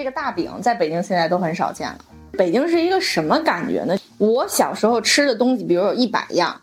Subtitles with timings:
[0.00, 1.98] 这个大饼在北京现在都很少见了。
[2.32, 3.94] 北京是一个什么感觉呢？
[4.16, 6.58] 我小时候吃的东西，比如有一百样，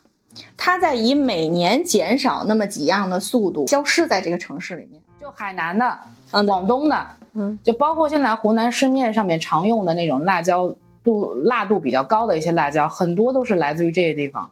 [0.57, 4.99] 它在以每年减少那么几样的速度消失在这个城市里面。
[5.21, 5.99] 就海南的，
[6.31, 14.49] 嗯广东的，嗯，就包括现在湖南市面上面常用的那种辣椒度辣度比较高的一些辣椒，很多都是来自于这些地方，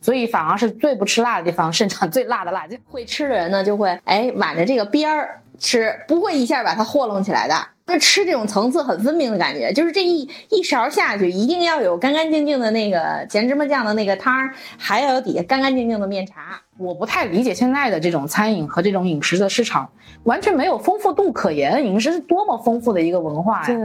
[0.00, 2.76] 所以反而是最不吃辣的地方盛产最辣的辣椒。
[2.90, 7.54] 会吃的人呢，就会哎挽着这个边儿吃，不会一下把它和弄起来的。
[7.86, 16.62] 那吃这种层次很分明的感觉，就是这一一勺下去，一定要有干干净净的那个咸芝麻酱的那个汤儿，还要有底下干干净净的面茶。
[16.78, 21.84] 我不太理解现在的这种餐饮和这种饮食的市场，完全没有丰富度可言。
[21.84, 23.78] 饮食是多么丰富的一个文化呀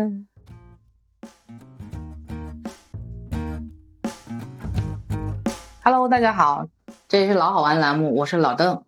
[5.84, 6.68] ！Hello，大家好，
[7.10, 8.84] 这里是老好玩栏目，我是老邓。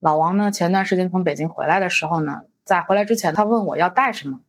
[0.00, 4.40] 老王呢，前段时间从北京回来的时候呢，在回来之前，他问我要带什么，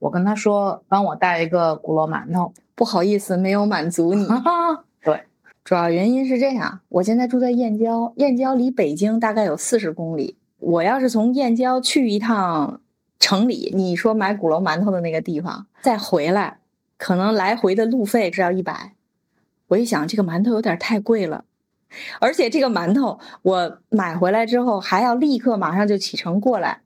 [0.00, 2.52] 我跟他说帮我带一个鼓楼馒头。
[2.74, 4.26] 不好意思，没有满足你。
[5.04, 5.22] 对，
[5.62, 10.36] 主要原因是这样，我现在住在燕郊，燕郊离北京大概有四十公里。
[10.58, 12.80] 我要是从燕郊去一趟
[13.20, 16.58] 城里，你说买鼓楼馒头的那个地方，再回来，
[16.98, 18.94] 可能来回的路费是要一百。
[19.68, 21.44] 我一想，这个馒头有点太贵了，
[22.18, 26.80] 而且这个馒头我买回来之后还要立刻马上就启程过来。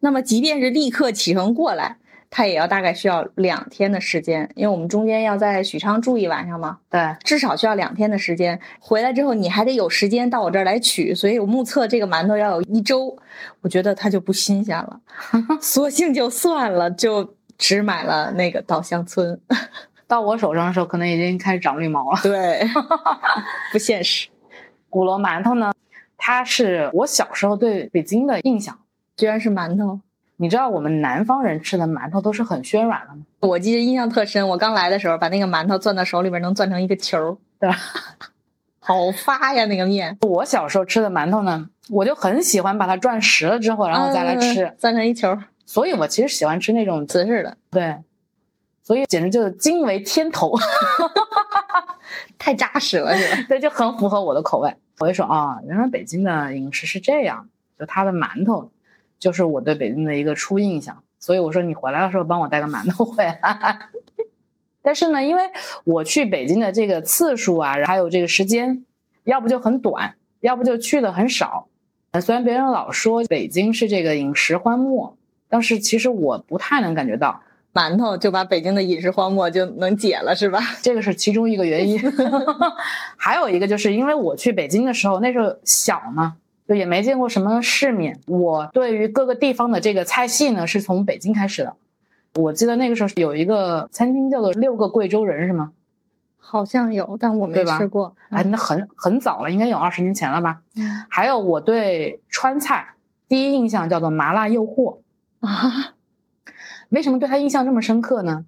[0.00, 1.96] 那么，即便是立刻启程过来，
[2.28, 6.78] 他也要大概需要两天的时间，因为我们中间要在许昌住一晚上嘛。
[6.90, 8.58] 对，至少需要两天的时间。
[8.80, 13.16] 回来之后，你还得有时间到我这儿来取，所以我目测这个馒头要有一周，
[13.62, 15.00] 我觉得它就不新鲜了，
[15.62, 19.40] 索性就算了，就只买了那个稻香村。
[20.08, 22.20] 到我手上的时候，可能已经开始长绿毛了。
[22.22, 22.64] 对，
[23.72, 24.28] 不现实。
[24.88, 25.72] 古罗馒头呢，
[26.16, 28.78] 它是我小时候对北京的印象。
[29.16, 30.00] 居然是馒头，
[30.36, 33.22] 你知道我们南方人吃的馒头都是很暄软的吗？
[33.40, 34.46] 我记得印象特深。
[34.46, 37.76] 我刚来的时候，把那个馒头攥到手里边，能攥成一个球儿，对吧？
[38.78, 40.16] 好发呀，那个面。
[40.20, 47.96] 我小时候吃的馒头呢，我就很喜欢把它转实了之后，然后再来吃，嗯攥成一球儿，所以我其实喜欢吃那种瓷实的，对，
[48.82, 50.54] 所以简直就是惊为天头，
[52.38, 53.42] 太扎实了，是吧？
[53.48, 54.72] 对，就很符合我的口味。
[54.98, 57.48] 我就说啊，原来北京的饮食是这样，
[57.78, 58.70] 就它的馒头，
[59.18, 61.02] 就是我对北京的一个初印象。
[61.18, 63.78] 所以我说你回来的时候帮我带个馒头回来。
[64.82, 65.42] 但是呢，因为
[65.84, 68.84] 我去北京的这个次数啊，还有这个时间，
[69.24, 71.66] 要不就很短，要不就去的很少。
[72.12, 75.16] 呃虽然别人老说北京是这个饮食荒漠，
[75.48, 77.42] 但是其实我不太能感觉到，
[77.74, 80.60] 馒头就把北京的饮食荒漠就能解了，是吧？
[80.80, 82.00] 这个是其中一个原因。
[83.18, 86.36] 还有一个就是因为我去北京的时候，那时候小嘛，
[86.68, 88.20] 就也没见过什么世面。
[88.26, 91.76] 我对于各个地方的这个菜系呢，是从北京开始的。
[92.34, 95.72] 我记得那个时候有一个餐厅叫做六个贵州人，是吗？
[96.38, 98.14] 好像有，但我没吃过。
[98.30, 100.60] 哎，那很很早了，应该有二十年前了吧？
[100.76, 102.94] 嗯还有我对川菜
[103.28, 104.98] 第一印象叫做麻辣诱惑。
[105.40, 105.94] 啊，
[106.90, 108.44] 为什么对他印象这么深刻呢？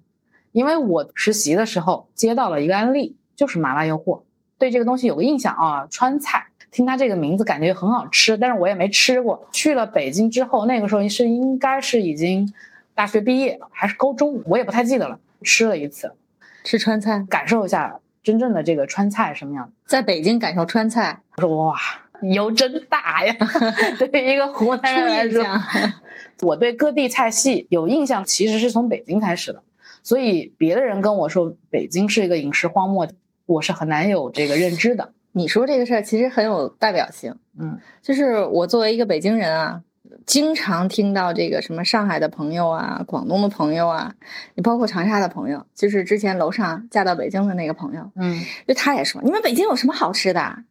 [0.51, 4.21] 因为我实习的时候接到了一个案例，就是麻辣诱惑，
[4.57, 5.87] 对这个东西有个印象啊。
[5.89, 9.47] 川菜，听它这个名字感觉很好吃，但是我也没吃过。
[9.51, 12.53] 去了北京之后，那个时候是应该是已经
[12.93, 15.19] 大学毕业还是高中，我也不太记得了。
[15.41, 16.11] 吃了一次，
[16.63, 19.71] 吃川菜，感受一下真正的这个川菜什么样。
[19.85, 21.77] 在北京感受川菜，我说哇，
[22.21, 23.33] 油真大呀！
[23.97, 25.43] 对于一个湖南人来说，
[26.47, 29.63] 我对各地菜系有印象，其实是从北京开始的。
[30.03, 33.07] 所以别的人跟我说北京是一个饮食荒漠，
[33.45, 35.13] 我是很难有这个认知的。
[35.31, 39.81] 你说这个事儿其实很有代表性，嗯，就是我作为一个北京人啊，
[40.25, 44.15] 经常听到这个什么上海的朋友啊、广东的朋友啊，
[44.55, 50.63] 你包括长沙的朋友，就是之前楼上嫁到北京的那个朋友，嗯，就他也说，你们北京有什么好吃的？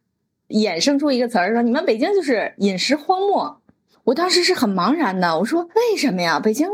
[0.49, 3.61] 衍生出一个词儿说，你们北京就是饮食荒漠。
[4.03, 6.39] 我当时是很茫然的，我说为什么呀？
[6.39, 6.67] 北京，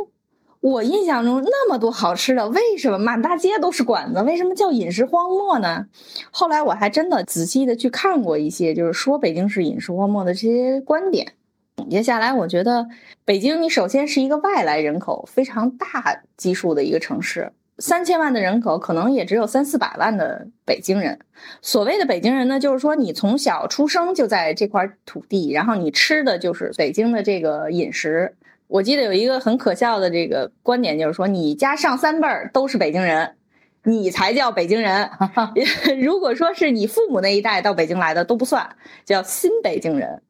[0.66, 4.24] 我印象中那么多好吃的，为什么满大街都是馆子？
[4.24, 5.86] 为什么叫饮食荒漠呢？
[6.32, 11.34] 后来我还真的仔细的去看过一些，就是说北京是饮食荒漠的这些观点。
[11.78, 12.88] 总结下来，我觉得
[13.24, 21.20] 北京，你首先是一个外来人口非常大基数的一个城市，三千万的人口，可能也只有三四百万的北京人。
[21.62, 28.34] 所谓的北京人呢，就是说你从小出生就在这块土地，然后你吃的就是北京的这个饮食。
[28.68, 33.36] 我记得有一个很可笑的这个观点，就是说你家上三辈儿都是北京人，
[33.84, 35.10] 你才叫北京人。
[36.02, 38.76] 如果说是你父母那一代到北京来的都不算，
[39.06, 40.22] 叫新北京人。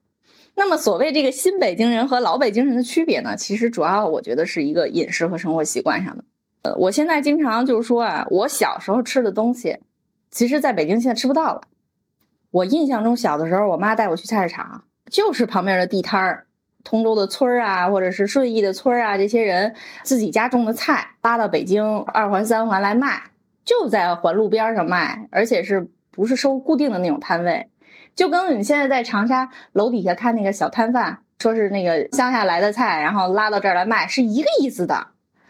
[0.58, 6.24] 那么，所谓这个新北京人和老北京人的区别呢，其实主要我觉得是一个饮食和生活习惯上的。
[6.62, 9.80] 呃，我现在经常就是说啊，我小时候吃的东西，
[10.32, 11.62] 其实在北京现在吃不到了。
[12.52, 16.48] 我印象中小的时候，我妈带我去菜市场，就是旁边的地摊儿，
[16.86, 23.22] 通州的村儿啊，或者是顺义的村儿啊，这些人自己家种的菜拉到北京二环、三环来卖，
[23.66, 27.68] 就在环路边上卖，而且是不是收固定的那种摊位。
[28.16, 35.08] 就跟你现在在长沙楼底下看那个小摊贩，说是那个乡下来的菜，然后拉到这儿来卖，是一个意思的。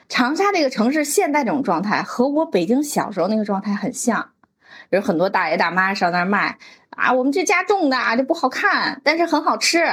[0.08, 4.30] 长沙这个城市现在这种状态和我北京小时候那个状态很像，
[4.90, 6.58] 有很多大爷大妈上那儿卖
[6.92, 9.84] 啊，我们这家种的啊，这不好看，但是很好吃。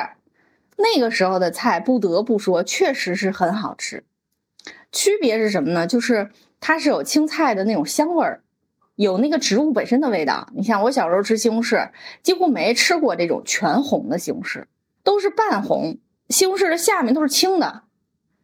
[0.76, 4.04] 那个时候的菜不得不说，确实是很好吃。
[4.90, 5.86] 区别是什么呢？
[5.86, 6.30] 就是
[6.60, 8.42] 它是有青菜的那种香味儿。
[8.94, 10.48] 有那个植物本身的味道。
[10.54, 11.90] 你像我小时候吃西红柿，
[12.22, 14.64] 几乎没吃过这种全红的西红柿，
[15.02, 15.96] 都是半红。
[16.28, 17.84] 西红柿的下面都是青的，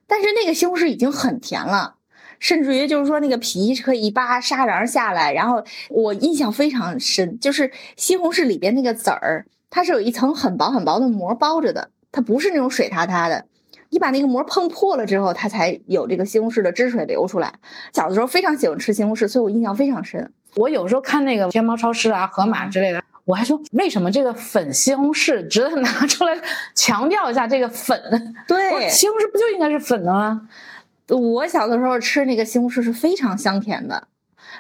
[0.07, 1.97] 但是那个西红柿已经很甜了，
[2.39, 5.33] 甚至于就是说那个皮可以一扒沙瓤下来。
[5.35, 13.45] 然后我印象非常深，就是西红柿里边那个籽儿，它是有一层很薄很薄的膜包着的，它不是那种水塌塌的。
[13.91, 17.53] 你把那个膜碰破了之后，它才有这个西红柿的汁水流出来。
[17.93, 20.31] 小的时候非常喜欢吃西红柿，所以我印象非常深。
[20.57, 26.39] 我有时候看那个天猫超市啊、盒马之类的，我还说为什么这个粉西红柿值得拿出来
[26.75, 27.99] 强调一下这个粉？
[28.47, 30.49] 对，西红柿不就应该是粉的吗？
[31.09, 34.09] 我小的时候吃那个西红柿是非常香甜的，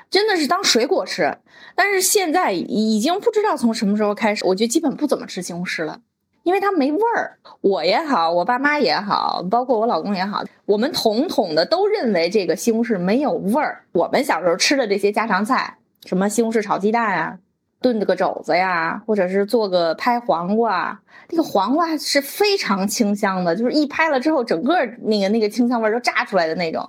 [0.08, 1.36] 真的是当水果吃。
[1.74, 6.00] 但是现在已经不知道从什么时候开始，我就基本不怎么吃西红柿了。
[6.48, 13.84] 因为它没味儿，我也好，我爸妈也好，包括我老公也好，我们统统的都认为这个西红柿没有味儿。
[13.92, 17.36] 我们小时候吃的这些家常菜，什么西红柿炒鸡蛋啊，
[17.82, 20.98] 炖的个肘子呀，或者是做个拍黄瓜，
[21.28, 26.88] 那个黄瓜是非常清香的，就是一拍了之后，整个那个那个清香味儿都炸出来的那种。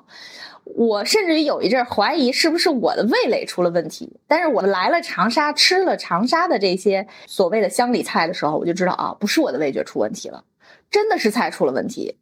[0.75, 10.43] 我甚至于有一阵怀疑是不是我的味蕾出了问题，但是我来了长沙，吃了长沙的这些所谓的乡里菜的时候，我就知道啊，不是我的味觉出问题了，
[10.91, 12.17] 真的是菜出了问题。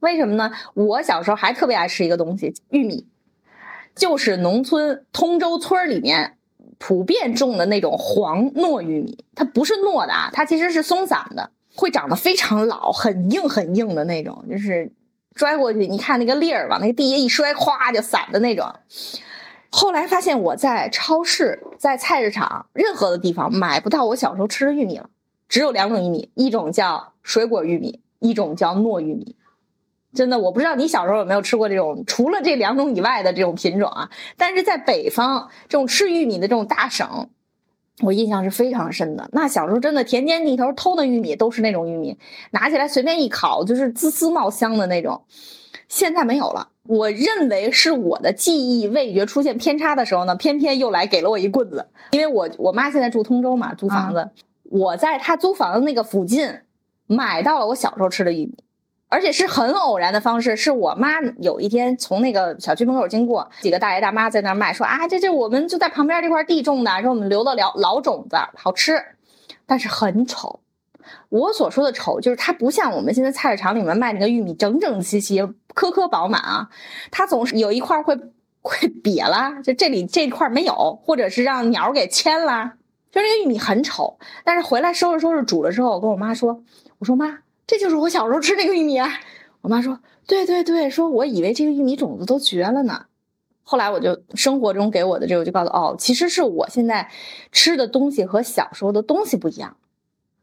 [0.00, 0.50] 为什么呢？
[0.74, 3.06] 我小时候还特别爱吃一个东西，玉米，
[3.94, 6.38] 就是农村通州村里面
[6.78, 14.90] 普遍种的那种黄糯玉米，它不是糯的啊，它其实是松散的，会长得非常老，很硬很硬的那种，就是。
[15.34, 18.72] 拽过去，你看那个粒儿往那个地下一摔，咵就散的那种。
[19.70, 25.10] 后来发现我在超市、在菜市场任何的地方买不到我小时候吃的玉米了，
[25.48, 29.34] 只有两种玉米，一种叫水果玉米，一种叫糯玉米。
[30.14, 34.08] 真的，我不知道你小时候有没有吃过这种除了这两种以外的这种品种啊？
[34.36, 37.28] 但是在北方这种吃玉米的这种大省。
[38.02, 39.28] 我印象是非常深的。
[39.32, 42.18] 那小时候真的田间地头偷的玉米都是那种玉米，
[42.50, 45.22] 拿起来随便一烤就是滋滋冒香的那种。
[45.88, 46.68] 现在没有了。
[46.86, 51.86] 我认为是我的记忆味觉出现偏差的时候呢，偏偏又来给了我一棍子。
[52.10, 54.28] 因为我我妈现在住通州嘛，租房子，
[54.64, 56.50] 我在她租房的那个附近
[57.06, 58.54] 买到了我小时候吃的玉米。
[59.14, 69.00] 而且是很偶然的方式，是我妈有一天从那个小区门口经过，几个大爷大妈在那儿卖，说啊，这这我们就在旁边这块地种的，说我们留的老老种子，好吃，
[69.66, 70.58] 但是很丑。
[71.28, 75.40] 我所说的丑，就是它不像我们现在菜市场里面卖那个玉米整整齐齐、
[75.74, 76.68] 颗颗饱满啊，
[77.12, 78.16] 它总是有一块会
[78.62, 82.72] 会瘪了，就这里这块没有，或者是让鸟给牵了，
[83.12, 84.18] 就这个玉米很丑。
[84.42, 86.64] 但是回来收拾收拾煮了之后，我跟我妈说，
[86.98, 87.38] 我说妈。
[87.66, 89.08] 这就是我小时候吃那个玉米啊！
[89.62, 93.06] 我妈说：“对对对，说我以为这个玉米种子都绝了呢。”
[93.66, 97.10] 后来我就生活中给我的这个我就告诉哦，其实是我现在
[97.50, 99.78] 吃的东西和小时候的东西不一样，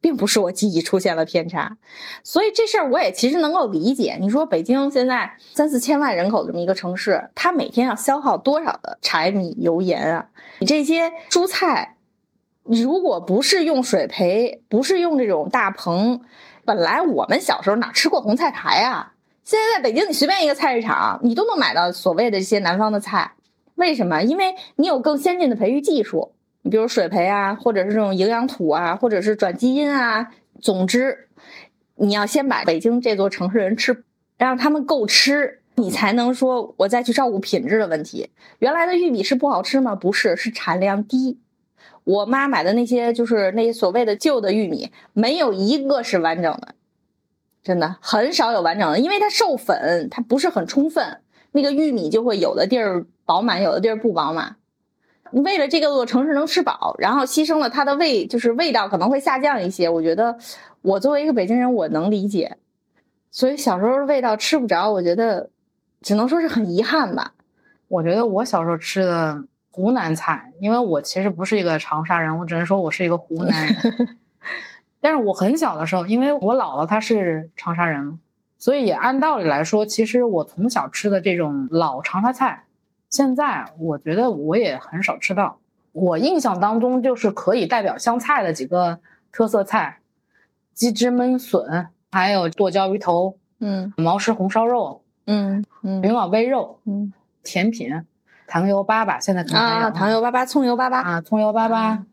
[0.01, 1.77] 并不是我记忆出现了偏差。
[2.23, 4.17] 所以这事儿我也其实能够理解。
[4.19, 10.29] 你说北京现在三四千万人口这么一个城市，它每天要消耗多少的柴米油盐啊？
[10.57, 11.97] 你这些蔬菜，
[12.63, 16.21] 如果不是用水培，不是用这种大棚。
[16.65, 19.13] 本来我们小时候哪吃过红菜苔啊？
[19.43, 23.33] 现在在北京，你随便一个菜市场，你都能买到所谓的这些南方的菜。
[23.75, 24.21] 为什么？
[24.21, 30.31] 因为你有更先进的培育技术，你比如水培啊，或者是这种营养土啊，或者是转基因啊。
[30.61, 31.27] 总之，
[31.95, 34.03] 你要先把北京这座城市人吃，
[34.37, 38.29] 让他们够吃，你才能说我再去照顾品质的问题。
[38.59, 39.95] 原来的玉米是不好吃吗？
[39.95, 41.39] 不是，是产量低。
[42.03, 46.75] 我妈买的那些就是那些所谓的旧的玉米，没有一个是完整的，
[47.63, 51.19] 真的很少有完整的，因为它授粉它不是很充分，
[51.51, 54.55] 那个玉米就会有的地儿饱满，有的地儿不饱满。
[55.31, 59.87] 为了这个城市能吃饱，然后牺牲了它的味，就是味道可能会下降一些。
[59.87, 60.37] 我觉得
[60.81, 62.57] 我作为一个北京人，我能理解。
[63.29, 65.49] 所以小时候的味道吃不着，我觉得
[66.01, 67.33] 只能说是很遗憾吧。
[67.87, 74.17] 我觉得我小时候吃的湖南菜，因为我其实不是一个长沙人，我只能说我是一个湖南人。
[74.99, 78.19] 但是我很小的时候，因为我姥姥她是长沙人，
[78.57, 82.65] 所以按道理来说，其实我从小吃的这种老长沙菜，
[83.09, 85.57] 现在我觉得我也很少吃到。
[85.93, 88.99] 我印象当中就是可以代表湘菜的几个
[89.31, 89.99] 特色菜：
[90.73, 97.11] 鸡汁焖笋，还有剁椒鱼头，嗯毛氏红烧肉，嗯嗯云老煨肉，嗯
[97.43, 97.91] 甜品
[98.51, 102.05] 糖油粑粑，现在可能还有啊，糖油粑粑、葱油粑粑，啊，葱油粑粑啊。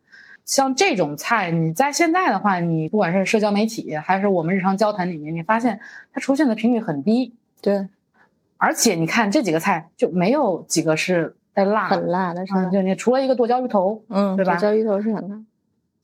[0.45, 5.81] 像这种菜，你在现在的话，你不管是社交媒体还是我们日常交谈里面，你发现
[6.13, 7.89] 它出现的频率很低，对，
[8.57, 12.71] 而且你看这几个菜就没有几个是带辣的，很辣的是吧嗯，？
[12.71, 15.37] 就你除了一个剁椒鱼头，嗯，对吧剁椒鱼头是很辣。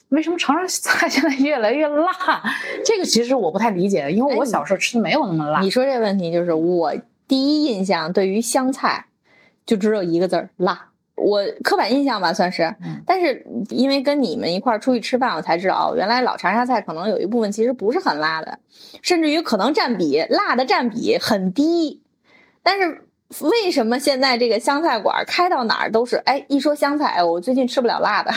[0.08, 2.10] 为什么长沙菜现在越来越辣？
[2.84, 5.60] 这个其实我不太理解，因为我哎小时候吃的没有那么辣。
[5.60, 6.92] 你说这问题，就是我
[7.26, 9.06] 第一印象对于湘菜
[9.66, 10.88] 就只有一个字儿辣。
[11.16, 12.64] 我刻板印象吧，算是。
[12.82, 18.58] 嗯但是因为跟你们一块儿出去吃饭，我才知道，哦，原来老长沙菜可能有一部分其实不是很辣的，
[19.00, 22.02] 甚至于可能占比辣的占比很低。
[22.62, 23.06] 但是
[23.42, 28.32] 为什么现在这个湘菜馆开到哪儿都是，哎，一说湘菜，哎我最近吃不了辣的。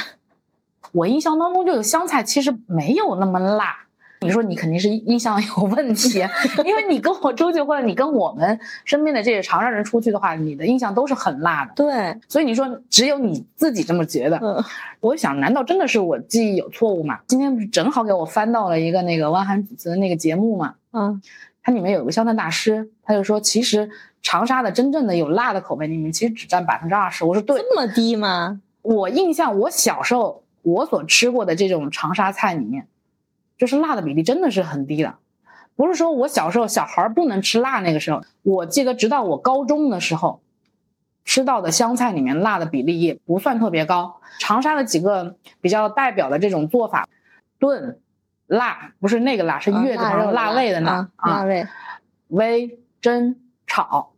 [0.92, 3.87] 我印象当中，这个湘菜其实没有那么辣。
[4.22, 6.20] 你说你肯定是印象有问题，
[6.66, 11.74] 因为你跟我出去，或者你跟我们身边的这些长沙人出去的话，你的印象都是很辣的。
[11.76, 14.64] 对，所以你说只有你自己这么觉得，嗯
[15.00, 17.20] 我想难道真的是我记忆有错误吗？
[17.28, 21.22] 今天不是正好给我翻到了一个那个汪涵主持的那个节目吗，嗯
[21.62, 23.90] 它里面有个湘菜大师，他就说其实
[24.24, 27.24] 长沙的真正的有辣的口味里面，其实只占百分之二十。
[27.26, 28.60] 我说对，这么低吗？
[28.82, 32.88] 我印象我小时候我所吃过的这种长沙菜里面，
[33.58, 35.16] 就是辣的比例真的是很低的。
[35.76, 40.42] 不是说我小时候小孩儿不能吃辣那个时候，我记得直到我高中的时候，
[41.24, 44.20] 吃到的湘菜里面辣的比例也不算特别高。
[44.40, 47.08] 长沙的几个比较代表的这种做法，
[47.60, 48.00] 炖、
[48.48, 51.68] 辣不是那个辣，是啊粤字旁辣味的啊那辣味。
[52.30, 53.36] 煨、蒸、
[53.66, 54.14] 炒，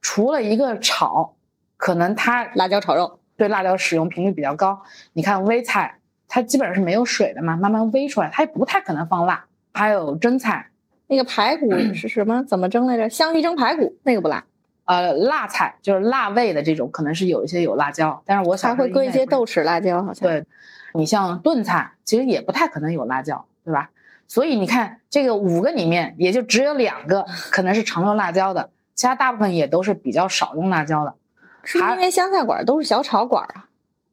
[0.00, 1.34] 除了一个炒，
[1.76, 4.82] 可能它辣椒炒肉，对辣椒使用频率比较高。
[5.12, 5.99] 你看微菜，
[6.32, 9.44] 它基本上是没有水的嘛，慢慢煨出来，它也不太可能放辣。
[9.74, 10.68] 还有蒸菜，
[11.08, 12.44] 那个排骨 是什么？
[12.44, 13.10] 怎么蒸来着？
[13.10, 14.44] 香芋蒸排骨，那个不辣，
[14.84, 20.44] 呃，辣菜就是辣味的这种，可能是有一些有辣椒，但是我小时候还会搁一些豆豉辣椒，好像。，对，
[20.94, 23.90] 你像炖菜，其实也不太可能有辣椒，对吧？
[24.28, 31.14] 所以你看这个五个里面，也就只有两个可能是常用辣椒的，其他大部分也都是比较少用辣椒的。
[31.64, 33.66] 是因为湘菜馆都是小炒馆啊？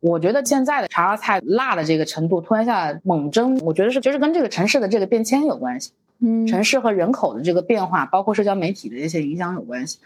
[0.07, 9.99] 我觉得现在的长沙菜辣的这个程度突然下来猛增，我觉得是就是跟这个城市的这个变迁有关系，嗯城市和人口的这个变化，包括社交媒体的一些影响有关系。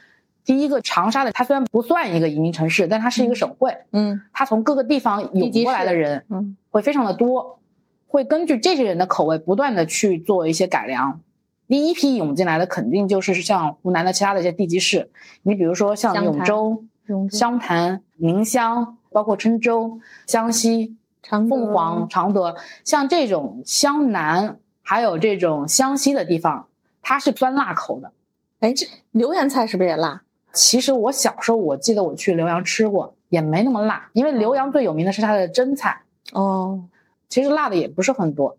[0.44, 7.60] 第一个，长沙的它虽然不算一个移民城市，但它是一个省会，嗯它从各个地方涌过来的人嗯会非常的多，
[8.08, 11.22] 会根据这些人的口味不断的去做一些改良。
[11.68, 15.10] 第一批涌进来的肯定就是像湖南的其他的一些地级市，
[15.44, 16.84] 你比如说像永州
[17.30, 20.96] 湘潭、宁乡，包括郴州、湘西、
[21.30, 26.68] 凤凰、常德，像这种湘南还有这种湘西的地方，
[27.02, 28.12] 它是酸辣口的。
[28.60, 30.22] 哎，这浏阳菜是不是也辣？
[30.54, 36.02] 其实我小时候我记得我去浏阳吃过，也没那么辣，因为浏阳最有名的是它的蒸菜，
[36.34, 36.84] 哦，
[37.30, 38.58] 其实辣的也不是很多。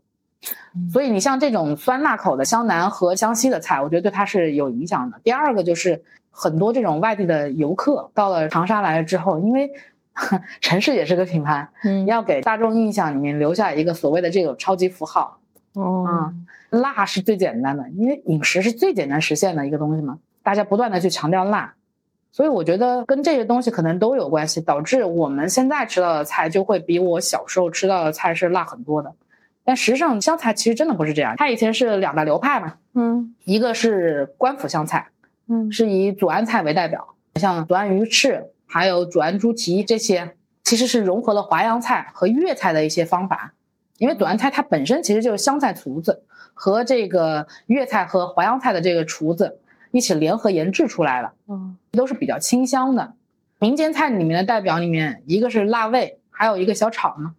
[0.75, 5.21] 嗯所以你像这种酸辣口的湘南和湘西的菜，我觉得对它是有影响的。
[5.23, 9.71] 第二个就是很多这种外地的游客到了长沙来了之后，因为
[10.61, 15.39] 城市也是个品牌，嗯要给大众印象里面留下一个所谓的这种超级符号。
[15.75, 21.75] 哦嗯辣是最简单的，因为饮食是最简单实现的一个东西嘛，大家不断的去强调辣，
[22.31, 29.13] 所以我觉得跟这些东西可能都有关系，导致我们现在吃到的菜就会比我小时候吃到的菜是辣很多的。
[29.65, 35.09] 但实际上湘菜其实真的不是这样，它以前是两大流派嘛，嗯一个是官府湘菜，
[35.49, 43.53] 嗯是以祖安菜为代表，像祖安鱼翅，还有祖安猪蹄这些，其实是融合了淮扬菜和粤菜的一些方法。
[43.99, 46.25] 因为短安菜它本身其实就是湘菜厨子
[46.55, 49.61] 和这个粤菜和淮扬菜的这个厨子
[49.91, 53.13] 一起联合研制出来的，嗯都是比较清香的。
[53.59, 57.35] 民间菜里面的代表里面，一个是辣味，还有一个小炒呢。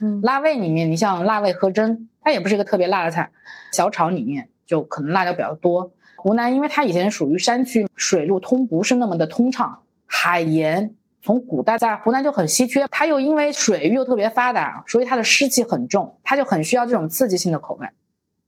[0.00, 3.30] 嗯辣味里面，你像辣味和蒸，它也不是一个特别辣的菜。
[3.72, 5.92] 小炒里面就可能辣椒比较多。
[6.16, 17.86] 湖南因为它以前属于山区，水路通不是那么的通畅，海盐从古代在湖南就很稀缺，它又因为水域又特别发达，所以它的湿气很重，它就很需要这种刺激性的口味。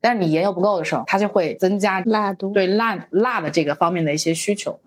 [0.01, 4.81] 但是你盐又不够的时候，它就会增加辣度，对辣辣的这个方面的一些需求。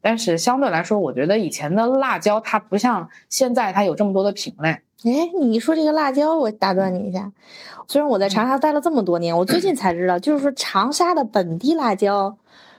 [0.00, 4.68] 但是相对来说，我觉得以前的辣椒它不像现在它有这么多的品类。
[5.04, 7.32] 哎，你说这个辣椒，我打断你一下。
[7.86, 12.36] 虽然我在长沙待了这么多年，我最近才知道，就是说长沙的本地辣椒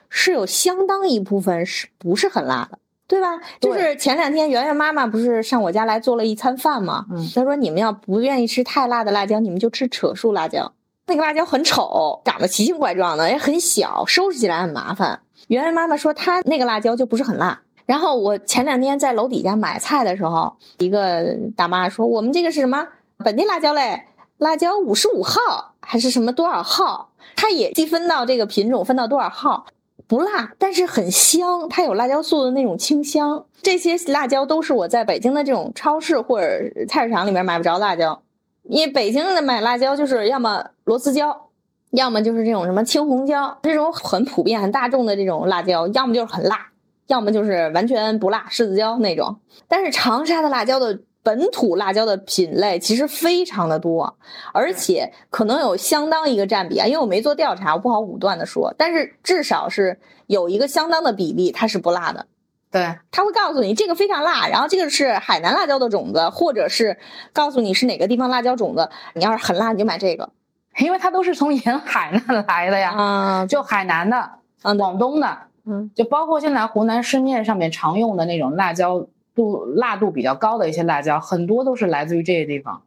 [0.08, 2.78] 是有相当一部分是不是很辣的，
[3.10, 3.26] 对吧？
[3.60, 7.04] 就是前两天圆圆妈妈不是上我家来做了一餐饭吗？
[7.10, 10.72] 嗯她说你们要不愿意吃太辣的辣椒，你们就吃扯树辣椒。
[11.08, 15.18] 那个辣椒很丑，长得奇形怪状的，也很小，收拾起来很麻烦。
[15.48, 17.60] 圆圆妈妈说她那个辣椒就不是很辣。
[17.84, 22.86] 然后我前两天在楼底下买菜的时候，一个大妈说我们这个是什么
[23.24, 24.04] 本地辣椒嘞？
[24.38, 27.10] 辣椒五十五号还是什么多少号？
[27.34, 29.66] 它也细分到这个品种，分到多少号？
[30.10, 33.46] 不辣，但是很香，它有辣椒素的那种清香。
[33.62, 36.46] 这些辣椒都是我在北京的这种超市或者
[36.88, 38.20] 菜市场里面买不着辣椒，
[38.64, 41.50] 因为北京的买辣椒就是要么螺丝椒，
[41.92, 46.58] 要么就是这种什么青红椒，这种很普遍、很大众的这种辣椒，要么就是很辣，
[47.06, 49.36] 要么就是完全不辣，柿子椒那种。
[49.68, 54.16] 但是长沙的辣椒的本土辣椒的品类其实非常的多，
[54.52, 62.26] 而且可能有相当一个占比啊，因为我没做调查，我不好武断的说，但是至少是有一个相当的比例它是不辣的。
[62.72, 66.96] 对，他会告诉你这个非常辣，然后这个是海南辣椒的种子，或者是
[67.32, 68.88] 告诉你是哪个地方辣椒种子。
[69.14, 70.30] 你要是很辣，你就买这个
[70.78, 74.30] 因为它都是从沿海那来的呀，啊，就海南的、
[74.62, 75.36] 嗯广东的，
[75.66, 79.04] 嗯，就包括现在湖南市面上面常用的那种辣椒
[79.40, 82.82] 度辣度比较高的一些辣椒，很多都是来自于这些地方，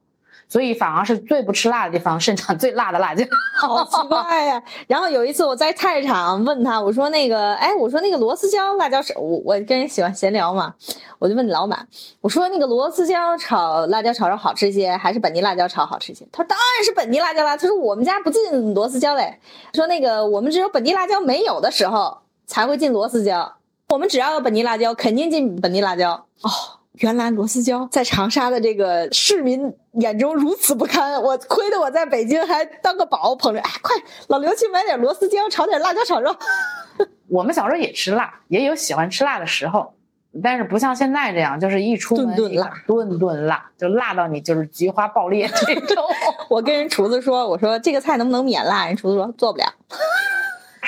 [0.47, 3.25] 所以反而是最不吃辣的地方盛产最辣的辣椒。
[3.55, 10.73] 好奇怪呀、然后有一次我在菜市场问他，我说那个，哎，我说那个螺丝椒辣椒是，我我跟人喜欢闲聊嘛，
[11.17, 11.87] 我就问老板，
[12.19, 16.27] 我说那个螺丝椒炒辣椒炒肉好吃些，还是本地辣椒炒好吃些？
[16.31, 17.55] 他说当然是本地辣椒啦。
[17.55, 19.39] 他说我们家不进螺丝椒嘞，
[19.73, 23.53] 说那个我们只有本地辣椒没有的时候才会进螺丝椒，
[23.89, 26.13] 我们只要有本地辣椒，肯定进本地辣椒。
[26.41, 26.49] 哦，
[26.93, 33.95] 原来螺丝椒在长沙的这个市民眼中如此不堪，我亏得我在北京还当个宝，捧着，哎，快
[34.27, 36.35] 老刘去买点螺丝椒，炒点辣椒炒肉。
[37.29, 39.93] 我们小时候也吃辣，也有喜欢吃辣的时候，
[40.41, 46.03] 但是不像现在这样，就是一出门顿顿辣，顿顿辣，就辣到你就是菊花爆裂这种。
[46.49, 48.87] 我跟人厨子说，我说这个菜能不能免辣？
[48.87, 49.65] 人厨子说做不了。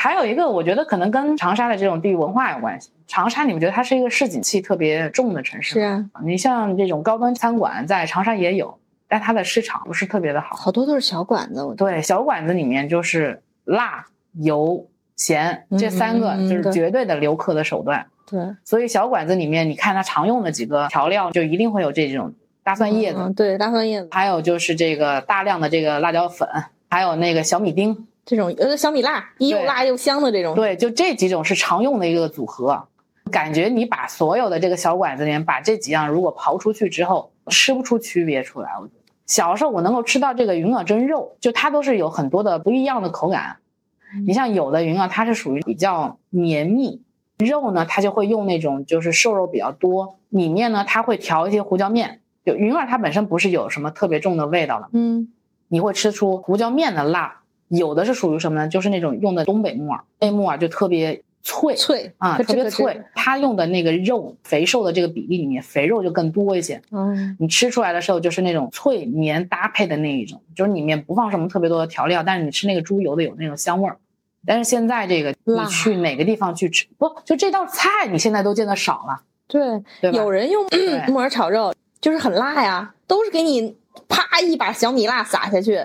[0.06, 2.92] 还有一个，我觉得可能跟长沙的这种地域文化有关系。
[3.08, 5.80] 长沙，你们觉得它是一个市井气特别重的城市是？
[5.80, 10.56] 啊，你像这种高端餐馆在长沙也有，但它的市场不是特别的好。
[10.56, 18.06] 好多都是小馆子，我对，小馆子里面就是辣、油、咸这三个就是绝对的留客的手段。
[18.30, 22.32] 对所以小馆子里面，你看它常用的几个调料，就一定会有这种
[22.64, 26.48] 大蒜叶子，嗯对大蒜叶子还有就是这个大量的这个辣椒粉，
[26.92, 28.06] 还有那个小米丁。
[28.26, 30.56] 这种呃小米辣，又辣又香的这种。
[30.56, 32.88] 对，就这几种是常用的一个组合。
[33.32, 38.70] 感觉你把所有的这个小馆子里面把这几样如果刨出去之后，吃不出区别出来。
[38.80, 43.58] 我觉得小时候我能够吃到这个云耳蒸肉，就它都是有很多的不一样的口感。
[44.26, 47.02] 你像有的云耳它是属于比较绵密，
[47.40, 52.22] 肉呢它就会用那种就是瘦肉比较多，里面呢它会调一些胡椒面。
[52.46, 55.32] 就云耳它本身不是有什么特别重的味道的，嗯
[55.68, 57.42] 你会吃出胡椒面的辣。
[57.78, 58.68] 有的是属于什么呢？
[58.68, 63.02] 就是那种用的东北木耳，那木耳就特别脆脆啊，特别脆。
[63.14, 66.82] 它用的那个肉肥瘦的这个比例里面，肥肉就更多一些。
[66.92, 73.98] 嗯你吃出来的时候就是那种脆绵搭配的那一种，就是里面不放什么特别多的调料，但是你吃那个猪油的有那种香味儿。
[74.48, 80.12] 但是现在这个你去哪个地方去吃，不就这道菜你现在都见得少了，对，对？
[80.12, 83.76] 有人用对木耳炒肉，就是很辣呀，都是给你
[84.08, 85.84] 啪一把小米辣撒下去。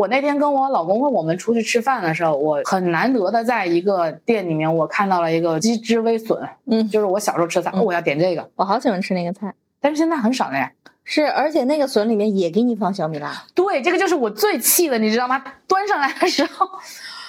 [0.00, 9.52] 我那天跟我老公我们出去吃饭的时候，我很难得的在一个店里面，我看到了一个鸡汁微笋，嗯，就是我小时候吃的菜，我要点这个，我好喜欢吃那个菜。
[9.78, 10.72] 但是现在很少了呀。
[11.04, 13.44] 是，而且那个笋里面也给你放小米辣。
[13.54, 15.44] 对，这个就是我最气的，你知道吗？
[15.68, 16.66] 端上来的时候，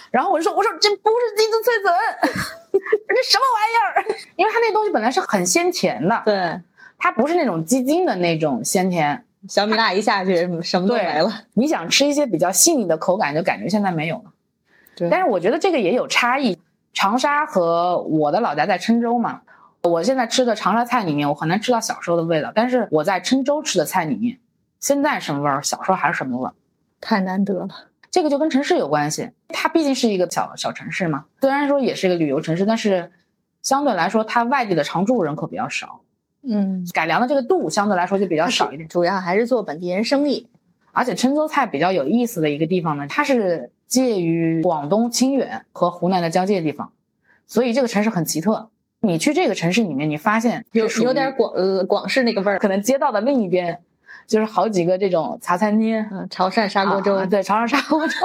[0.10, 1.94] 然后我就说，我说这不是鸡汁脆笋，
[2.72, 4.16] 这什么玩意儿？
[4.38, 6.62] 因为它那东西本来是很鲜甜的，对，
[6.98, 9.26] 它不是那种鸡精的那种鲜甜。
[9.50, 11.32] 小米辣一下去，什么都对没了。
[11.54, 14.32] 你想吃一些比较细腻的口感，就感觉现在没有了。
[14.96, 16.60] 对但是我觉得这个也有差异。
[16.94, 19.42] 长沙和我的老家在郴州嘛，
[19.84, 22.52] 我现在吃的长沙菜里面，我很难吃到小时候的味道。
[22.54, 24.38] 但是我在郴州吃的菜里面，
[24.82, 26.54] 现在什么味儿，小时候还是什么味儿。
[27.00, 27.70] 太难得了。
[28.12, 31.24] 这个就跟城市有关系，它毕竟是一个小小城市嘛。
[31.40, 33.10] 虽然说也是一个旅游城市，但是
[33.64, 36.02] 相对来说，它外地的常住人口比较少，
[36.44, 38.88] 嗯，改良的这个度相对来说就比较少一点。
[38.90, 40.48] 主要还是做本地人生意。
[40.94, 46.92] 而且郴州菜比较有意思的一个地方呢，它是介于广东清远和湖南的交界地方，
[47.48, 48.70] 所以这个城市很奇特。
[49.00, 53.80] 你去这个城市里面，你发现有有点广呃广式那个味儿，可能街道的另一边
[54.28, 58.16] 就是好几个这种茶餐厅，嗯，潮汕砂锅粥，啊对，潮汕砂锅粥，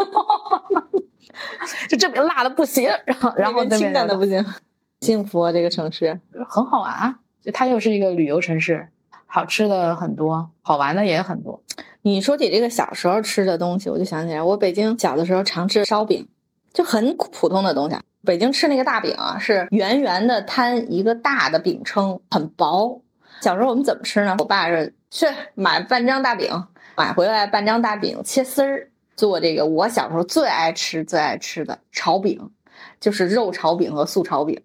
[1.88, 4.44] 就这边辣的不行，然后然后清淡的不不行，
[5.02, 6.18] 幸福啊这个城市。
[6.48, 7.18] 很好玩啊，
[7.52, 8.88] 它又是一个旅游城市，
[9.26, 11.62] 好吃的很多，好玩的也很多。
[12.02, 16.26] 你说起这个小时候吃的东西，我就想起来，我北京小的时候常吃烧饼，
[16.72, 17.96] 就很普通的东西。
[18.24, 23.00] 北京吃那个大饼啊，是圆圆的摊一个大的饼铛，很薄。
[23.40, 24.36] 小时候我们怎么吃呢？
[24.38, 26.50] 我爸是去买半张大饼，
[26.96, 32.50] 买回来半张大饼切丝儿，做这个我小时候最爱吃、最爱吃的炒饼，
[32.98, 34.60] 就是肉炒饼和素炒饼。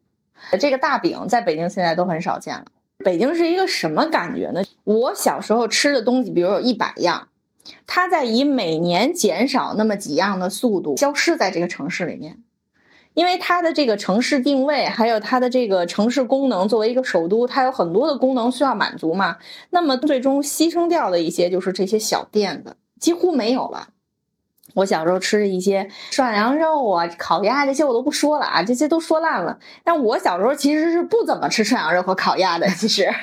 [0.60, 2.65] 这个大饼在北京现在都很少见了。
[3.04, 4.63] 北京是一个什么感觉呢？
[4.84, 7.27] 我小时候吃的东西，比如有一百样，
[7.88, 12.38] 它在以每年减少那么几样的速度消失在这个城市里面。
[13.13, 19.36] 因为它的这个城市定位，还有它的这个城市功能，作为一个首都，它有很多的功能需要满足嘛。
[19.71, 23.89] 那么最终牺牲掉的一些就是这些小店的，几乎没有了。
[24.74, 29.58] 我小时候吃的一些涮羊肉啊、烤鸭这些我都不说了啊，这些都说烂了。
[29.84, 32.68] 但我小时候其实是不怎么吃涮羊肉和烤鸭的。
[32.70, 33.14] 其实，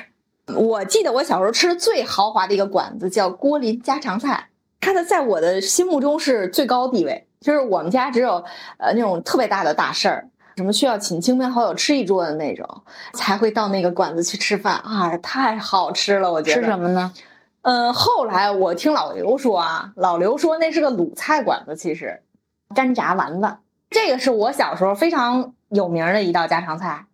[0.55, 4.47] 我记得我小时候吃的最豪华的一个馆子叫郭林家常菜，
[4.79, 7.25] 它的在我的心目中是最高地位。
[7.41, 8.43] 就是我们家只有
[8.77, 12.67] 呃那种特别大的大事儿，什么需要请亲朋好友吃一桌的那种，
[13.13, 16.61] 才会到那个馆子去吃饭啊，太好吃了，我觉得。
[16.61, 17.13] 吃什么呢？
[17.61, 22.21] 呃，后来我听老刘说啊，老刘说那是个鲁菜馆子，其实
[22.73, 23.57] 干炸丸子，
[23.89, 27.05] 这个是我小时候非常有名的一道家常菜，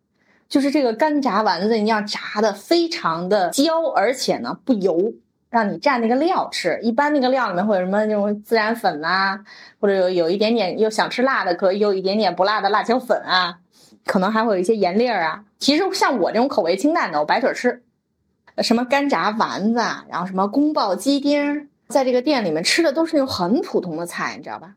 [0.47, 5.13] 就是这个干炸丸子，你要炸的非常的焦，而且呢不油。
[5.51, 9.39] 让你蘸那个料吃，一般那个料里面会有什么那种孜然粉啊，
[9.79, 13.60] 或者有有一点点又想吃辣的，可以有一点点不辣的辣椒粉啊，
[14.05, 15.45] 可能还会有一些盐粒儿啊。
[15.58, 17.85] 其实像我这种口味清淡的，我白腿吃。
[18.63, 24.75] 什么干炸丸子，然后什么宫爆鸡丁，在这个店里面吃的都是那种很普通的菜，你知道吧？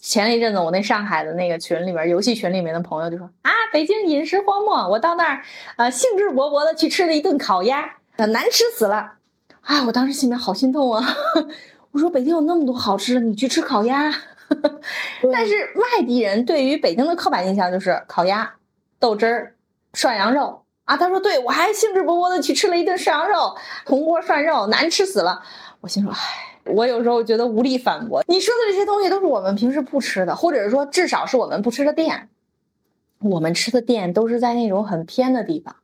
[0.00, 5.42] 前一阵子我那上海的那个群里面，游戏群里面的朋友就说啊，北京饮食荒漠，我到那儿
[5.76, 9.12] 呃兴致勃勃的去吃了一顿烤鸭，难吃死了。
[9.62, 9.84] 啊！
[9.86, 11.06] 我当时心里面好心痛啊！
[11.92, 14.12] 我说北京有那么多好吃的，你去吃烤鸭。
[15.32, 18.54] 但是外地人对于北京的刻板印象就是烤鸭、
[18.98, 19.54] 豆汁儿、
[19.94, 20.61] 涮羊肉
[20.92, 20.96] 啊。
[20.96, 25.42] 他说：“对我还兴致勃勃的去吃了一顿涮羊肉，铜锅涮肉，难吃死了。”
[25.80, 26.18] 我心说：“唉，
[26.66, 28.22] 我有时候觉得无力反驳。
[28.28, 32.28] 你说的这些东西都是我们平时不吃的，或者是说至少是我们不吃的店。
[33.20, 35.76] 我们吃的店都是在那种很偏的地方。”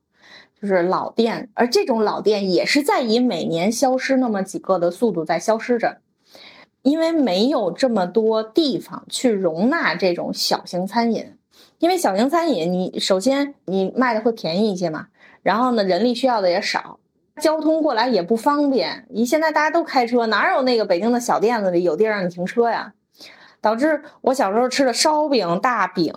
[0.60, 5.98] 就是老店，而这种老店也是在以每年消失那么几个的速度在消失着，
[6.82, 11.37] 因为没有这么多地方去容纳这种小型餐饮。
[11.78, 15.06] 因为小型餐饮，你首先你卖的会便宜一些嘛，
[15.42, 16.98] 然后呢人力需要的也少，
[17.40, 19.06] 交通过来也不方便。
[19.10, 22.92] 你现在大家都开车，哪有那个北京的小店子里有地儿让你停车呀？
[23.60, 26.14] 导致我小时候吃的烧饼、大饼、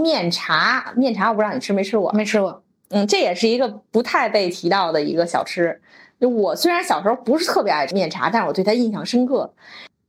[0.00, 2.62] 面茶，面茶我不知道你吃没吃过，没吃过。
[2.90, 5.80] 嗯，这也是一个不太被提到的一个小吃。
[6.20, 9.52] 就我虽然小时候不是特别爱吃面茶，但是我对它印象深刻，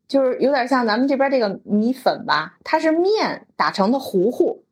[0.08, 4.64] 就是有点像咱们这边这个米粉吧，它是面打成的糊糊，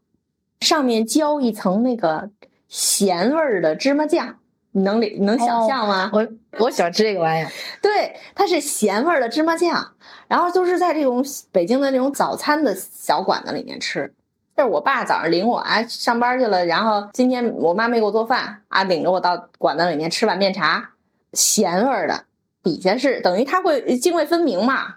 [0.63, 2.29] 上面浇一层那个
[2.69, 4.37] 咸味儿的芝麻酱，
[4.71, 6.09] 你能理能想象吗？
[6.13, 7.51] 我我喜欢吃这个玩意儿。
[7.81, 9.93] 对，它是咸味儿的芝麻酱，
[10.27, 14.11] 然后就是在这种北京的那种早餐的小馆子里面吃。
[14.55, 20.91] 这是我爸早上领我啊上班去了，然后今天我妈没给我做饭啊，领着我到馆子里面吃碗面茶，
[21.33, 22.25] 咸味儿的，
[22.61, 24.95] 底下是等于它会泾渭分明嘛，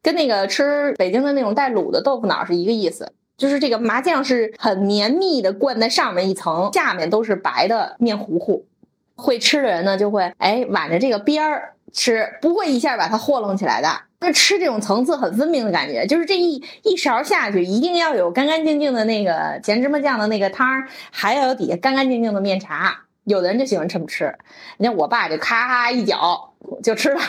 [0.00, 8.66] 跟那个吃北京的那种带卤的豆腐脑是一个意思，就是这个麻酱是很绵密的灌在上面一层，下面都是白的面糊糊，
[9.14, 13.88] 会吃的人呢就会哎挽着这个边儿吃，不会一下把它和弄起来的。
[14.20, 23.04] 那吃这种层次很分明的感觉，就是这一一勺下去，一定要有干干净净的那个咸芝麻酱的那个汤儿，还要有底下干干净净的面茶。
[23.22, 24.36] 有的人就喜欢这么吃，
[24.78, 27.20] 你看我爸就咔一搅就吃了。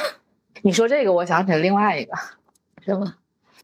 [0.63, 2.13] 你说这个，我想起了另外一个，
[2.83, 3.13] 什么？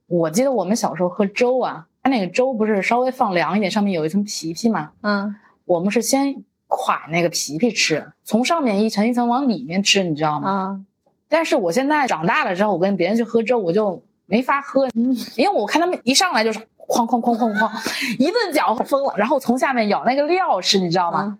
[0.07, 4.91] 我记得我们小时候喝粥啊，它那个粥不是稍微放凉一点，上面有一层皮皮嘛？
[5.01, 6.35] 嗯，我们是先
[6.67, 10.47] 垮那个皮皮吃，从上面一层一层往里面吃，你知道吗？
[10.47, 10.79] 啊。
[11.27, 14.87] 但是我现在长大了之后，我跟别人去喝粥，我就没法喝，
[15.35, 17.71] 因为我看他们一上来就是哐哐哐哐哐，
[18.19, 21.39] 一顿搅疯了，然后从下面舀那个料吃，你知道吗？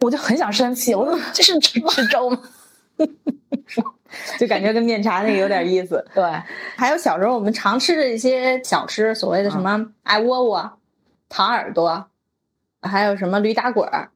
[0.00, 2.38] 我就很想生气，我说 这是吃吃粥吗？
[4.38, 6.04] 就感觉跟面茶那个有点意思。
[6.14, 6.24] 对，
[6.76, 10.72] 还有小时候我们常吃的一些小吃，所谓的什么艾窝窝、
[11.28, 12.06] 糖耳朵，
[12.80, 14.10] 还有什么驴打滚儿。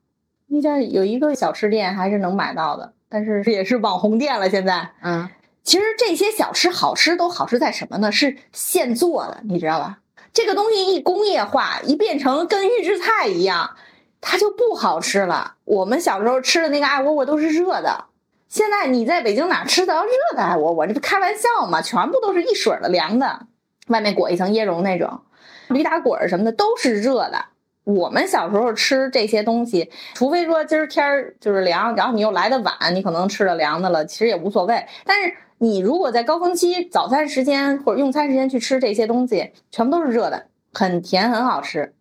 [0.49, 4.49] 那家有一个小吃店还是能买到的，但是也是网红店了。
[4.49, 5.29] 现在，嗯，
[5.65, 8.13] 其实这些小吃好吃都好吃在什么呢？
[8.13, 9.99] 是现做的，你知道吧？
[10.33, 13.75] 这个东西一工业化，一变成跟预制菜一样，
[14.21, 15.55] 它就不好吃了。
[15.65, 18.05] 我们小时候吃的那个艾窝窝都是热的，
[18.49, 20.87] 现在你在北京哪吃得到热的爱窝窝？
[20.87, 21.83] 这不开玩笑吗？
[21.83, 23.47] 全部都是一水的凉的，
[23.89, 25.21] 外面裹一层椰蓉那种，
[25.69, 27.45] 驴打滚儿什么的都是热的。
[27.85, 34.87] 我们小时候吃这些东西，除非说今儿天儿就是凉，然后你又来的晚，你可能吃了凉的了，其实也无所谓。
[35.05, 41.95] 但是你如果在高峰期早餐时间或者用餐时间去吃这些东西，全部都是热的，很甜，很好吃。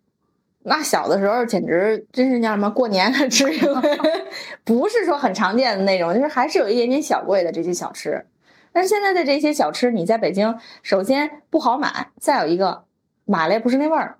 [0.68, 3.98] 那小的时候简直真是叫什么过年吃一回，
[4.64, 8.26] 不是说很常见的那种，就是还是有一点点小贵的这些小吃。
[8.72, 12.84] 但是现在的这些小吃，你在北京首先不好买，再有一个
[13.24, 14.16] 买了也不是那味儿。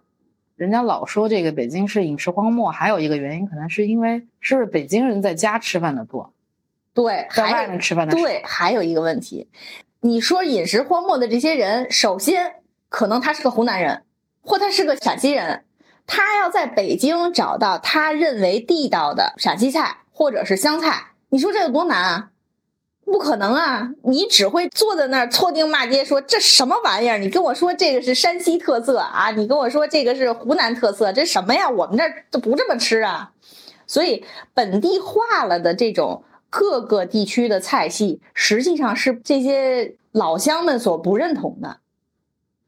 [0.55, 6.33] 人家老说这个北京是饮食荒漠，还有一个原因可能是因为是不是北京人在家吃饭的多，
[6.95, 8.23] 对，在外面吃饭的少。
[8.23, 9.49] 对，还有一个问题，
[10.01, 12.55] 你说饮食荒漠的这些人，首先
[12.89, 14.05] 可能他是个湖南人，
[14.43, 15.65] 或他是个陕西人，
[16.07, 22.31] 他要在北京找到他认为地道的陕西菜或者是湘菜，你说这有多难啊？
[23.05, 23.91] 不可能啊！
[24.03, 27.19] 你只会坐在那儿错腚骂街，说这什么玩意儿？
[27.19, 29.31] 你跟我说这个是山西特色啊？
[29.31, 31.71] 你跟我说这个是湖南特色，这什么呀？
[31.71, 33.31] 我们这儿都不这么吃啊！
[33.87, 41.79] 所以本地化了的这种各个地区的菜系，实际上是这些老乡们所不认同的。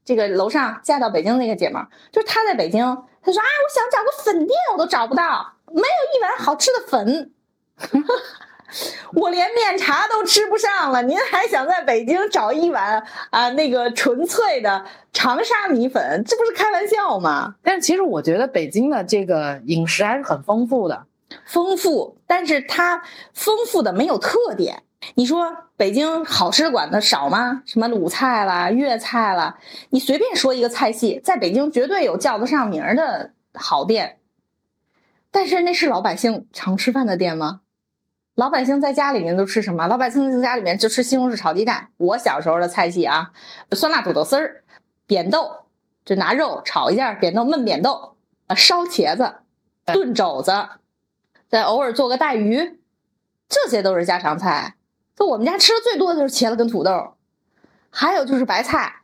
[0.09, 2.81] 这个楼上嫁到北京那个姐们儿，就是她在北京，
[3.21, 7.31] 她说啊，我想找个粉店，我都找不到，没有一碗好吃的粉。
[9.13, 16.25] 我连面茶都吃不上了，您还想在北京找一碗啊那个纯粹的长沙米粉？
[16.27, 17.57] 这不是开玩笑吗？
[17.63, 21.05] 但是其实我觉得北京的这个饮食还是很丰富的。
[21.45, 23.03] 丰富，但是它
[23.35, 24.85] 丰富的没有特点。
[25.15, 27.63] 你说北京好吃的馆子少吗？
[27.65, 29.59] 什么鲁菜啦、粤菜啦，
[29.91, 34.19] 你随便说一个菜系，在北京绝对有叫得上名儿的好店。
[35.31, 37.61] 但是那是老百姓常吃饭的店吗？
[38.35, 39.87] 老百姓在家里面都吃什么？
[39.87, 41.89] 老百姓在家里面就吃西红柿炒鸡蛋。
[41.97, 43.33] 我小时候的菜系啊，
[43.73, 44.65] 酸辣土豆丝儿、
[45.07, 45.67] 扁豆，
[46.05, 49.35] 就拿肉炒一下，扁豆焖扁豆，啊烧茄子、
[49.85, 50.53] 炖肘子，
[51.49, 52.81] 再偶尔做个带鱼，
[53.49, 54.77] 这些都是家常菜。
[55.19, 57.15] 就我们家吃的最多的就是茄子跟土豆，
[57.91, 58.95] 还有就是白菜。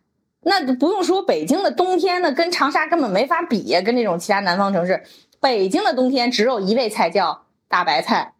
[0.42, 5.02] 那不用说北京的冬天呢，跟长沙根本没法比，跟这种其他南方城市，
[5.40, 8.34] 北京的冬天只有一味菜叫大白菜，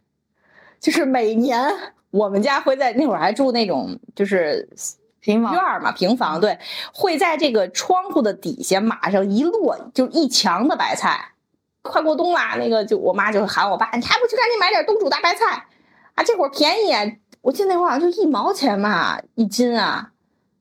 [0.79, 1.75] 就是每年
[2.11, 4.69] 我们家会在那会儿还住那种就是
[5.19, 6.59] 平房院儿嘛，平房对，
[6.93, 11.33] 会在这个窗户的底下码上一摞，就一墙的白菜。
[11.83, 15.67] 快过冬啦，那个就我妈就会喊我爸，你还不去赶紧买点冬储大白菜
[16.15, 16.23] 啊？
[16.25, 17.05] 这会儿便宜啊，
[17.45, 20.11] 我记得那会儿好像就一毛钱嘛一斤啊，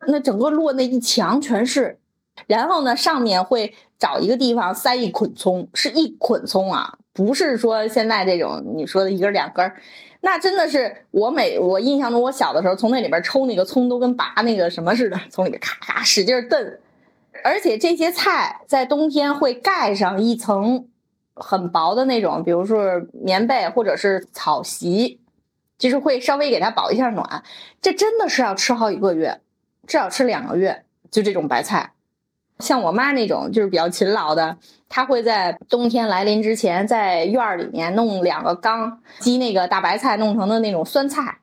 [0.06, 1.98] 那整个摞那一墙全是。
[2.46, 9.78] 然后呢，上面会找一个地方塞一捆葱，是一捆葱啊，不是说现在这种你说的一根两根儿。
[10.20, 16.78] 那真的是我每我印象中，我小的时候从那里边抽那个葱都跟拔那个什么似的，从里边咔咔使劲儿蹬。
[17.46, 20.86] 而且这些菜在冬天会盖上一层
[21.34, 25.20] 很薄的那种，比如说棉被或者是草席，
[25.78, 27.44] 就是会稍微给它保一下暖。
[27.82, 29.42] 这真的是要吃好几个月，
[29.88, 30.84] 至少吃两个月。
[31.12, 31.92] 就这种白菜，
[32.60, 34.58] 像我妈那种就是比较勤劳的，
[34.90, 41.38] 她会在冬天来临之前，在院儿里面弄两个缸，积那个大白菜弄成的那种酸菜，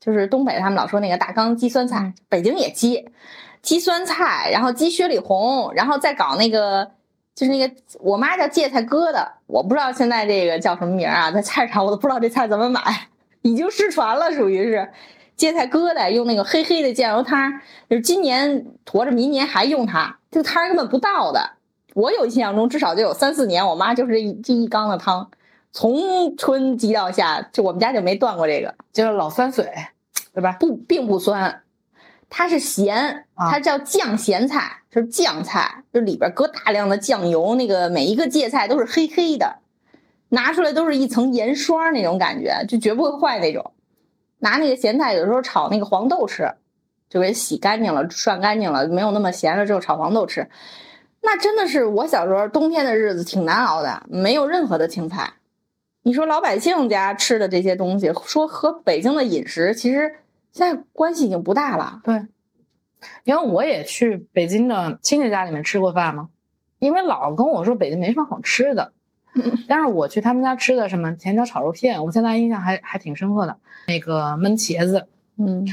[0.00, 3.10] 就是东北他们老说那个大缸积酸菜，北京也积，
[3.60, 6.92] 积酸菜，然后积雪里红，然后再搞那个。
[7.34, 12.80] 就是那个，我妈叫芥菜疙瘩，我不知道现在这个叫什么名儿啊，在菜市场我都不知道这菜怎么买，
[13.42, 14.90] 已经失传了，属于是
[15.36, 21.52] 芥菜疙瘩，用那个黑黑的酱油汤，就是今年驮着明年还用它，这个汤根本不倒的。
[21.94, 25.30] 我有印象中至少就有三四年，我妈就是一这一缸的汤，
[25.72, 29.70] 从春积到夏，就我们家就没断过这个，就是老酸水，
[30.32, 30.56] 对吧？
[30.58, 31.62] 不并不酸，
[32.30, 39.58] 它是咸，啊它叫酱咸菜，就是酱菜，就里边搁大量的酱油，那个每一个芥菜都是黑黑的，
[40.32, 43.72] 拿出来都是一层盐霜那种感觉，就绝不会坏那种。
[44.38, 46.50] 拿那个咸菜有时候炒那个黄豆吃，
[47.10, 50.48] 就给洗干净了、涮干净了，没有那么咸了之后炒黄豆吃，
[51.20, 55.34] 那真的是我小时候冬天的日子挺难熬的，没有任何的青菜。
[56.02, 60.16] 你说老百姓家吃的这些东西，说和北京的饮食其实
[60.50, 62.00] 现在关系已经不大了。
[62.02, 62.26] 对，
[63.24, 66.30] 因为我也去北京的亲戚家里面吃过饭嘛，
[66.78, 68.92] 因为老跟我说北京没什么好吃的，
[69.66, 73.56] 但是我去他们家吃的什么甜椒炒肉片，我现在印象还还挺深刻的。
[73.86, 75.06] 那个焖茄子，
[75.38, 75.66] 嗯，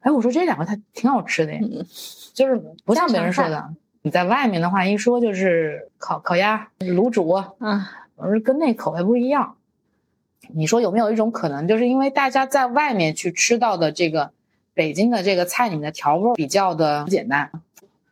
[0.00, 1.86] 哎，我说这两个它挺好吃的呀，嗯。
[2.34, 3.70] 就是不像别人说的，
[4.02, 7.82] 你在外面的话一说就是烤烤鸭、卤煮，嗯，
[8.16, 9.56] 我说跟那口味不一样。
[10.48, 14.30] 你说有没有一种可能，就是因为大家在外面去吃到的这个
[14.74, 17.50] 北京的这个菜里面的调味儿比较的简单，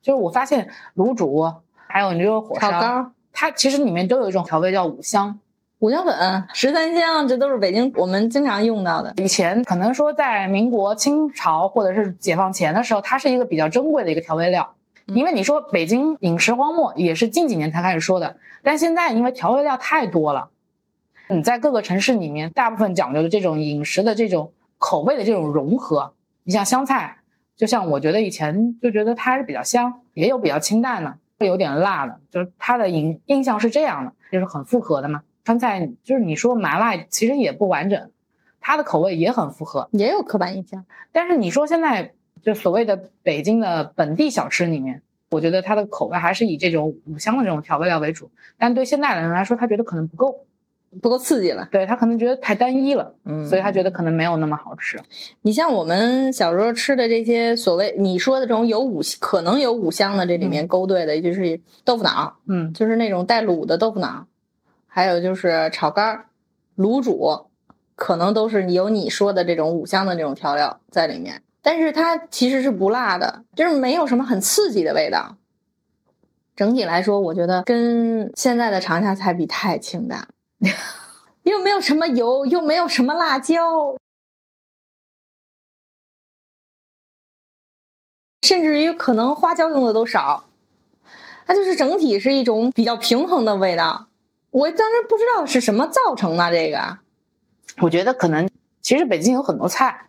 [0.03, 1.53] 就是我发现卤煮
[1.87, 5.39] 还有你这个火烧，它其实里面都有一种调味叫五香。
[5.81, 9.13] 五香粉、十三香，这都是北京我们经常用到的。
[9.19, 14.75] 以前可能说在民国、清朝或者是解放前的时候，它是一个比较珍贵的一个调味料。
[15.07, 20.49] 嗯因为你说北京饮食荒漠也是近几年才开始说的，但现在因为调味料太多了，
[21.29, 27.19] 你在各个城市里面，大部分讲究的这种饮食的这种口味的这种融合，你像香菜，
[27.55, 31.15] 就像我觉得以前就觉得它还是比较香，也有比较清淡的，
[31.45, 35.23] 会有点辣的，就是他的印印象是这样的，就是很复合的嘛。
[35.45, 38.11] 川菜就是你说麻辣其实也不完整，
[38.61, 40.87] 它的口味也很复合，也有刻板印象。
[41.13, 50.47] 但是你说现在就所谓的北京的本地小吃里面，我觉得它的口味还是以这种五香的这种调味料为主，但对现代人来说，他觉得可能不够，
[51.01, 51.69] 不够刺激了。
[51.71, 54.99] 对他可能觉得太单一了，嗯所以他觉得可能没有那么好吃。
[55.43, 64.27] 你像我们小时候吃的这些所谓你说的这种有五可能有五香的，这里面勾兑的就是豆腐脑，嗯，就是那种带卤的豆腐脑，
[64.87, 66.27] 还有就是炒肝儿、
[66.77, 67.47] 卤煮，
[67.97, 71.43] 可能都是有你说的这种五香的这种调料在里面。
[71.63, 75.37] 但是它其实是不辣的，就是没有什么很刺激的味道。
[76.55, 80.29] 整体来说，我觉得跟现在的长沙菜比太清淡，
[81.45, 83.97] 又没有什么油，又没有什么辣椒，
[88.43, 90.45] 甚至于可能花椒用的都少，
[91.47, 94.09] 它就是整体是一种比较平衡的味道。
[94.51, 96.99] 我当时不知道是什么造成的这个，
[97.81, 98.49] 我觉得可能
[98.81, 100.09] 其实北京有很多菜，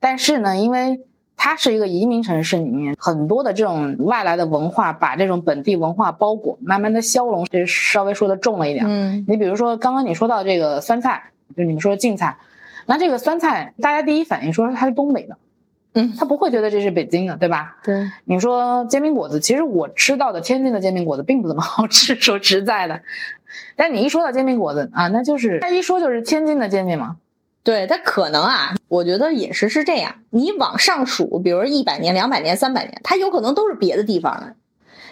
[0.00, 8.84] 但是呢，因为它是一个移民城市，里面很多的这种外来的文化把这种本地文化包裹，慢慢的消融，这稍微说的重了一点。
[8.88, 12.38] 嗯你比如说刚刚你说到这个酸菜，就你们说的晋菜，
[12.86, 15.36] 那这个酸菜大家第一反应说它是东北的，
[15.92, 17.76] 嗯，他不会觉得这是北京的，对吧？
[17.84, 23.02] 对，你说煎饼果子，其实我吃到的天津的煎饼果子并不怎么好吃， 说实在的。
[23.76, 27.16] 但你一说到煎饼果子啊，那就是他一说就是天津的煎饼嘛。
[27.66, 34.54] 对，它可能啊，我觉得饮食是这样，你往上数，比如一百年、两百年、三百年，它有可能都是别的地方的，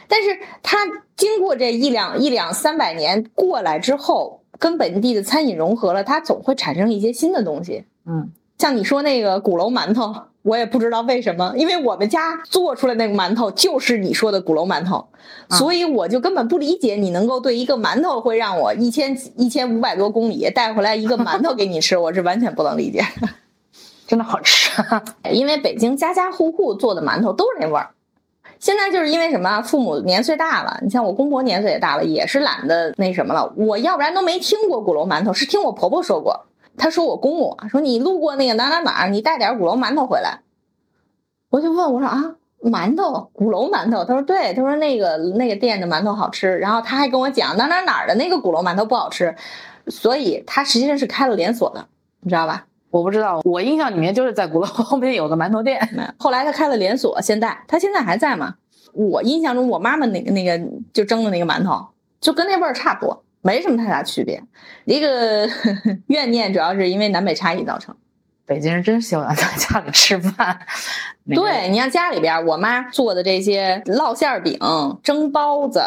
[0.06, 0.78] 但是它
[1.16, 7.86] 经过这一两一两三百年过来之后，跟本地的餐饮融合了，它总会产生一些新的东西。
[8.06, 8.30] 嗯，
[8.64, 15.06] 像你说那个鼓楼馒头，我也不知道为什么，因为我们家做出来那个馒头就是你说的鼓楼馒头，
[15.48, 23.04] 啊所以我就根本不理解你能够对一个馒头会让我一千一千五百多公里带回来一个馒头给你吃，我是完全不能理解。
[24.08, 24.70] 真的好吃。
[25.30, 27.90] 因为北京家家户户做的馒头都是那味儿。
[28.58, 33.52] 现在就是因为什么，父母年岁大了，你像我公婆年岁也大了，也是懒得那什么了。
[33.58, 36.46] 我要不然都没听过鼓楼馒头，是听我婆婆说过。
[36.76, 40.40] 她说我公我说你路过那个哪哪哪儿，你带点鼓楼馒头回来。
[41.50, 44.04] 我就问我说啊，馒头鼓楼馒头？
[44.04, 46.58] 他说对，他说那个那个店的馒头好吃。
[46.58, 49.34] 然后他还跟我讲哪哪哪儿的那个鼓楼馒头不好吃，
[49.88, 51.86] 所以他实际上是开了连锁的，
[52.20, 52.66] 你知道吧？
[52.90, 56.14] 我不知道，我印象里面就是在鼓楼 后面有个馒头店。
[56.16, 58.54] 后来他开了连锁，现在他现在还在吗？
[58.92, 60.56] 我印象中，我妈妈那个那个
[60.92, 61.88] 就蒸的那个馒头，
[62.20, 64.42] 就跟那味儿差不多，没什么太大区别。
[64.86, 65.46] 一个
[66.08, 67.94] 怨念主要是因为南北差异造成。
[68.46, 70.58] 北京人真喜欢在家里吃饭。
[71.26, 74.58] 对你像家里边，我妈做的这些烙馅儿饼、
[75.02, 75.82] 蒸包子、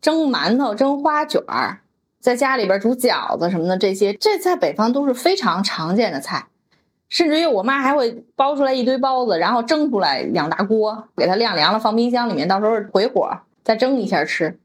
[0.00, 1.80] 蒸馒头、蒸花卷儿，
[2.20, 6.46] 在家里边煮饺子什么的，这些这在北方都是非常常见的菜。
[7.08, 13.30] 甚至于我妈还会包出来一堆包子，然后蒸出来两大锅，给它晾凉了放冰箱里面，到时候回火
[13.62, 14.58] 再蒸一下吃，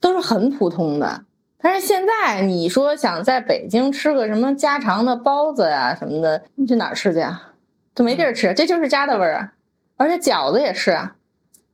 [0.00, 1.24] 都是很普通的。
[1.62, 7.50] 但是现在你说想在北京吃个什么家常的包子呀、什么的，你去哪儿吃去啊？
[7.94, 9.52] 都没地儿吃，这就是家的味儿啊！
[9.96, 11.14] 而且饺子也是啊，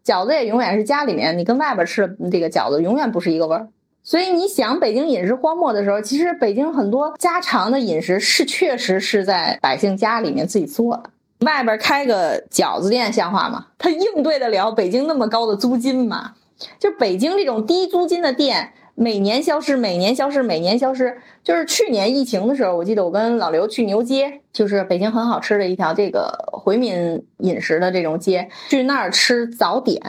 [0.04, 3.68] 饺子也永远是家里面，你跟外边吃的这个饺子永远不是一个味儿。
[4.02, 11.10] 所以你想北京饮食荒漠的时候，其实北京很多家常的饮食是确实是在百姓家里面自己做的。
[11.46, 13.66] 外边开个饺子店像话吗？
[13.78, 16.32] 它应对得了北京那么高的租金吗？
[16.80, 21.16] 就北京这种低租金的店，每年消失，每年消失，每年消失。
[21.44, 30.02] 就是去年疫情的时候，我记得我跟老刘去牛街，就是北京很好吃的一条这个回民饮食的这种街，去那儿吃早点。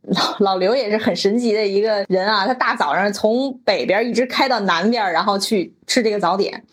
[0.00, 6.64] 老老刘也是很神奇的一个人啊，他大早上从北边一直开到南边，然后去吃这个早点。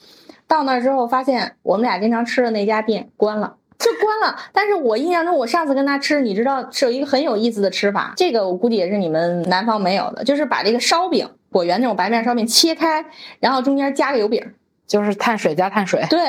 [0.47, 3.57] 到那儿之后，发现我们俩经常吃的那家店关了。
[3.77, 13.05] 就关了，但是我印象中，我上次跟他吃，你知道是有一个很有意思的吃法，这个我估计也是你们南方没有的，就是把这个烧饼，果园那种白面烧饼切开，
[13.39, 14.53] 然后中间加个油饼，
[14.87, 16.05] 就是碳水加碳水。
[16.09, 16.19] 对，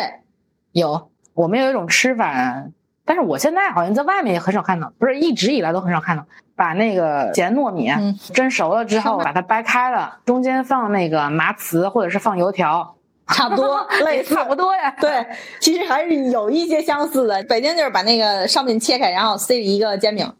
[0.73, 2.65] 有，我们有一种吃法，
[3.05, 6.25] 但是我现在好像在外面也很少看到，不是一直以来都很少看到，
[6.57, 7.91] 把那个咸糯米
[8.33, 12.97] 蒸熟了之后，把它掰开了，中间放那个麻糍或者是放油条。
[13.33, 14.91] 差不多，类 似差不多呀。
[15.01, 15.25] 对，
[15.61, 17.41] 其实还是有一些相似的。
[17.45, 20.33] 北京就是把那个烧饼切开，然后塞一个煎饼。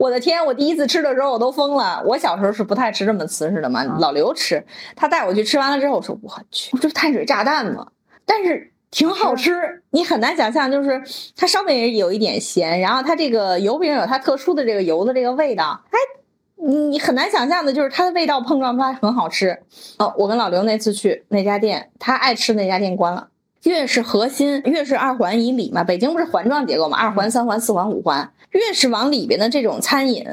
[0.00, 2.02] 我的天，我第一次吃的时候我都疯了。
[2.06, 4.64] 我小时候是不太吃这么瓷实的嘛，老刘吃，
[4.96, 7.86] 他带我去吃完了之后，我说我去，这不碳水炸弹吗？
[8.24, 11.02] 但是挺好吃，你很难想象，就是
[11.36, 15.98] 它烧饼也有一点咸，然后它这个油饼有它特殊的这个油的这个味道，哎。
[16.62, 19.58] 你很难想象的，就是它的味道碰撞出来很好吃
[19.98, 20.14] 哦。
[20.18, 23.28] 我跟老刘那次去那家店，他爱吃那家店关了。
[23.62, 30.24] 越是核心，越是二环以里嘛，北京不是环状结构嘛，二环、三环、四环、五环，越是往里边的这种餐饮，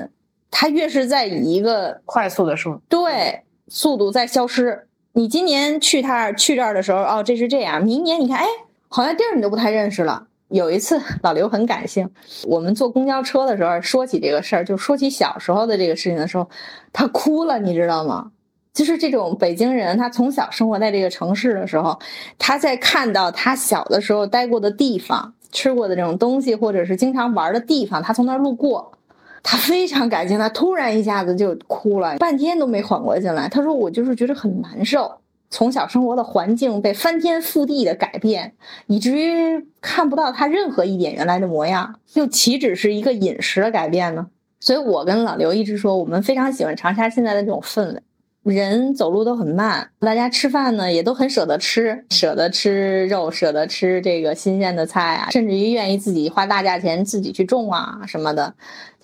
[0.52, 4.88] 它越是在以一个快速的速对速度在消失。
[5.14, 7.84] 你今年去他去这儿的时候，哦，这是这样。
[7.84, 8.46] 明年你看，哎，
[8.88, 10.28] 好像地儿你都不太认识了。
[10.50, 12.10] 有一次，老刘很感性。
[12.44, 16.50] 我们坐公交车的时候，说起这个事儿，就说起小时候的这个事情的时候，
[16.94, 18.32] 他哭了，你知道吗？
[18.74, 22.00] 就是这种北京人，他从小生活在这个城市的时候，
[22.38, 28.92] 他在看到他小的时候待过的地方、吃过的这种东西，或者是经常玩的地方，他从那儿路过，
[29.44, 33.48] 他非常感性，他突然一下子就哭了，半天都没缓过劲来。
[33.48, 35.12] 他说：“我就是觉得很难受。”
[35.50, 38.54] 从小生活的环境被翻天覆地的改变，
[38.88, 44.28] 以至于看不到他任何一点原来的模样，又岂止是一个饮食的改变呢？
[44.60, 48.02] 所以我跟老刘一直说，我们非常喜欢长沙现在的这种氛围。
[48.56, 58.54] 人走路都很慢，大家吃饭呢也都很舍得吃，舍得吃肉，舍得吃这个新鲜的菜啊，甚至于愿意自己花大价钱自己去种啊什么的，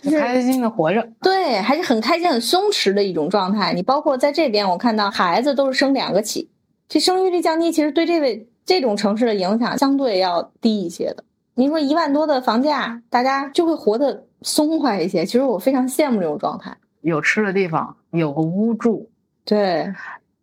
[0.01, 1.07] 就是开心的活着。
[1.21, 3.73] 对，还是很开心、很松弛的一种状态。
[3.73, 6.49] 你包括在这边，我看到孩子都是生两个起，
[6.87, 11.23] 这生育率降低，其实对这位这种城市的影响相对要低一些的。
[11.55, 15.25] 您说一万多的房价，大家就会活得松快一些。
[15.25, 19.09] 其实我非常羡慕这种状态，有吃的地方，有个屋住。
[19.45, 19.93] 对，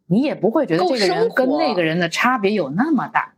[0.07, 3.33] 你也不会觉得这个人跟那个人的差别有那么大。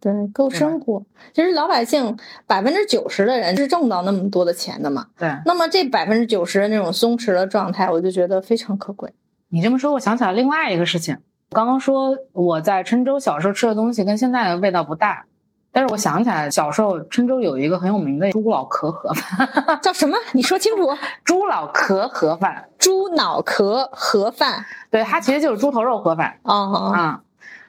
[0.00, 1.04] 对，够生活。
[1.32, 2.16] 其实老百姓
[2.46, 5.08] 百分之九十的人是挣不到那么多的钱的嘛。
[5.18, 5.28] 对。
[5.44, 9.12] 那么这百分之九十的那种松弛的状态，我就觉得非常可贵。
[9.48, 11.18] 你这么说，我想起来另外一个事情。
[11.50, 15.24] 刚刚说我在郴州小时候吃的东西跟现在的味道不大。
[15.70, 20.16] 但是我想起来，小时候郴州有一个很有名的猪脑壳盒饭， 叫什么？
[20.32, 20.88] 你说清楚。
[21.24, 26.38] 猪脑壳盒饭，猪脑壳盒饭，对，它其实就是猪头肉盒饭。
[26.42, 27.20] 哦啊，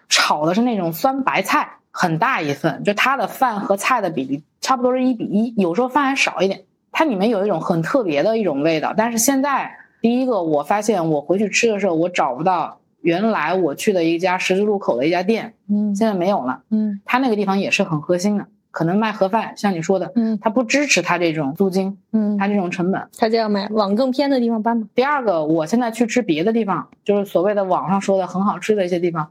[0.08, 6.64] 炒的是那种酸白菜，很大一份，就它的饭和菜的比例差不多是一比一，有时候饭还少一点。
[6.92, 8.94] 它里面有一种很特别的一种味道。
[8.98, 12.79] 但是现在，第一个我发现我回去吃的时候，我找不到。
[13.02, 24.88] 原来我去的一家十字路口的一家店，嗯，现在没有了，嗯，他那个地方也是很核心的，可能卖盒饭，像你说的，嗯，他不支持他这种租金，嗯，他这种成本，他就要买往更偏的地方搬嘛。
[24.94, 29.30] 第二个，我现在去吃别的地方，就是所谓的网上说的很好吃的一些地方，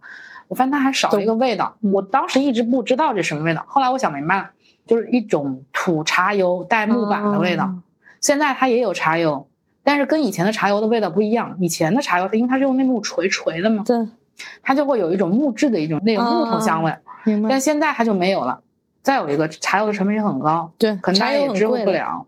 [0.48, 4.50] 我发现它还少了一个味道，我当时一直不知道这什么味道，后来我想明白了，
[4.86, 7.70] 就是一种土茶油带木板的味道，
[8.20, 9.46] 现在它也有茶油，
[9.88, 13.96] 但是跟以前的茶油的味道不一样，以前的茶油因为它是用那木锤锤的嘛，对。
[14.62, 17.48] 它就会有一种木质的一种那种木头香味，明白。
[17.48, 18.60] 但现在它就没有了。
[19.02, 22.26] 再有一个，茶油的成本也很高，对，可能大家也支付不了。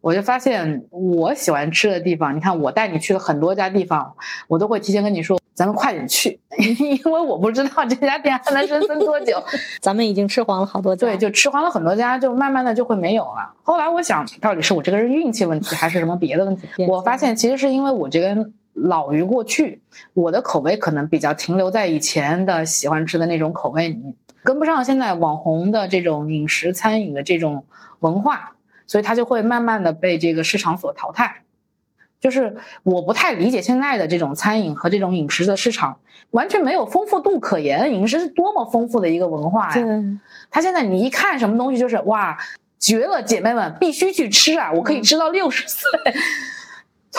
[0.00, 4.14] 我就发现，我喜欢吃的地方，你看我带你去了很多家地方，
[4.48, 6.38] 我都会提前跟你说，咱们快点去，
[6.78, 9.42] 因为我不知道这家店还能生存多久。
[9.80, 13.52] 咱们已经吃黄了好多家，对，就吃黄了很多家，就慢慢的就会没有了。
[13.62, 16.68] 后来我想，到底是我这个人运气问题，还是什么别的问题？
[16.86, 18.52] 我发现其实是因为我这个人。
[18.76, 19.80] 老于过去，
[20.14, 27.64] 我的口味可能比较停留在以前的喜欢吃的那种口味里面，跟不上现在网红的这种饮食餐饮的这种
[28.00, 28.56] 文化，
[28.88, 31.42] 所以它就会慢慢的被这个市场所淘汰。
[32.24, 35.94] 就是我不太理解现在的这种餐饮和这种饮食的市场，
[36.30, 37.92] 完全没有丰富度可言。
[37.92, 39.86] 饮食是多么丰富的一个文化呀！
[40.50, 42.34] 他现在你一看什么东西就是哇，
[42.78, 44.72] 绝了，姐妹们必须去吃啊！
[44.72, 45.82] 我可以吃到六十岁。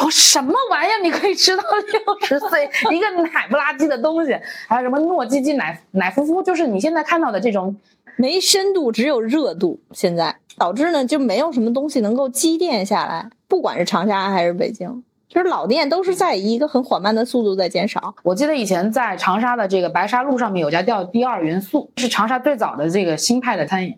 [0.04, 1.04] 我什么玩意儿？
[1.04, 2.68] 你可以吃到六十岁？
[2.92, 4.36] 一个奶不拉几的东西，
[4.68, 7.76] 还有什么糯叽叽、奶奶乎乎，就是你现在看到的这种
[8.18, 9.80] 没深度，只有热度。
[9.92, 18.16] 现在导致呢，就没有什么东西能够积淀下来，不管是长沙还是北京，就是老店都是在以一个很缓慢的速度在减少。
[18.24, 23.98] 我记得以前在长沙的这个白沙路上面有家叫第二元素，是长沙最早的这个新派的餐饮。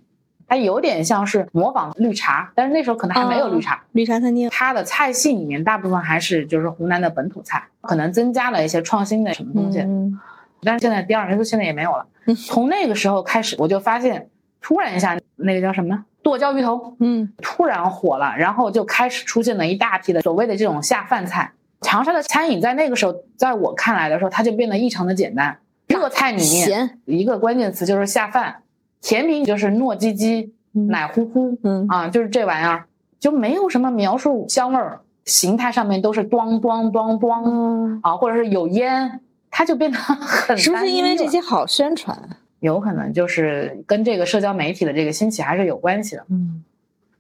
[0.50, 3.84] 它有点像是模仿绿茶，但是那时候可能还没有绿茶。
[3.92, 9.80] 绿茶餐厅，它的菜系里面大部分还是就是湖南的本土菜，可能增加了一些创新的什么东西。
[9.80, 10.18] 嗯
[10.64, 12.06] 但是现在第二元素现在也没有了。
[12.48, 14.28] 从那个时候开始，我就发现，
[14.60, 21.50] 突然一下那个叫什么剁椒鱼头，嗯，突然火了，然后就开始出现了一大批的所谓的这种下饭菜。
[21.80, 25.58] 长沙的餐饮在那个时候，在我看来的时候，它就变得异常的简单。
[25.88, 28.54] 热菜里面咸，一个关键词就是下饭，
[29.00, 30.88] 甜品就是糯叽叽、嗯。
[30.88, 31.88] 奶乎乎，嗯。
[31.88, 32.84] 啊，就是这玩意儿，
[33.22, 42.20] 就没有什么描述香味儿，形态上面都是咣咣咣咣嗯，啊，或者是有烟，它就变得很是不是因为这些好宣传？
[42.60, 46.26] 有可能就是跟这个社交媒体的这个兴起还是有关系的。
[46.30, 46.64] 嗯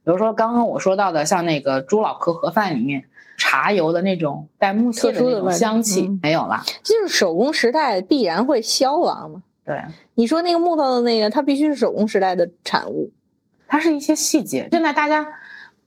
[0.03, 3.03] 比如说刚刚我说到的，像那个猪脑壳盒饭里面
[3.38, 6.63] 茶油的那种带木屑的香气嗯没有了。
[6.81, 9.43] 就是手工时代必然会消亡嘛。
[9.65, 9.83] 对，
[10.15, 13.11] 你说那个木头的那个，它必须是手工时代的产物。
[13.67, 14.69] 它是一些细节。
[14.71, 15.27] 现在大家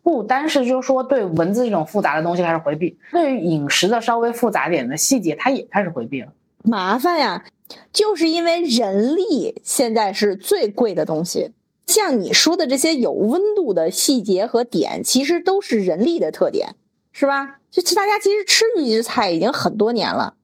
[0.03, 6.31] 不单是就是说对文字这种复杂的东西开始回避，对于饮食的稍微复杂点的细节，它也开始回避了。
[6.63, 7.43] 麻烦呀，
[7.93, 11.53] 就是因为人力现在是最贵的东西。
[11.87, 16.77] 像你说的这些有温度的细节和点，其实都是人力的特点，
[17.11, 17.59] 是吧？
[17.71, 20.35] 就大家其实吃预制菜已经很多年了，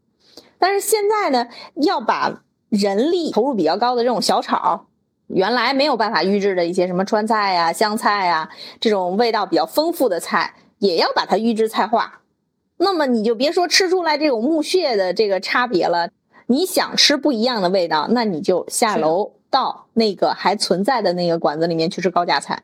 [0.59, 4.87] 但是现在呢，要把人力投入比较高的这种小炒，
[5.29, 8.49] 原来没有办法预制的一些什么川菜呀、湘菜呀
[8.81, 12.23] 这种味道比较丰富的菜，也要把它预制菜化。
[12.79, 16.11] 那么你就别说吃出来这种木屑的这个差别了，
[16.47, 22.63] 你想吃不一样的味道，那你就下楼到那个还存在的那个馆子里面去吃高价菜，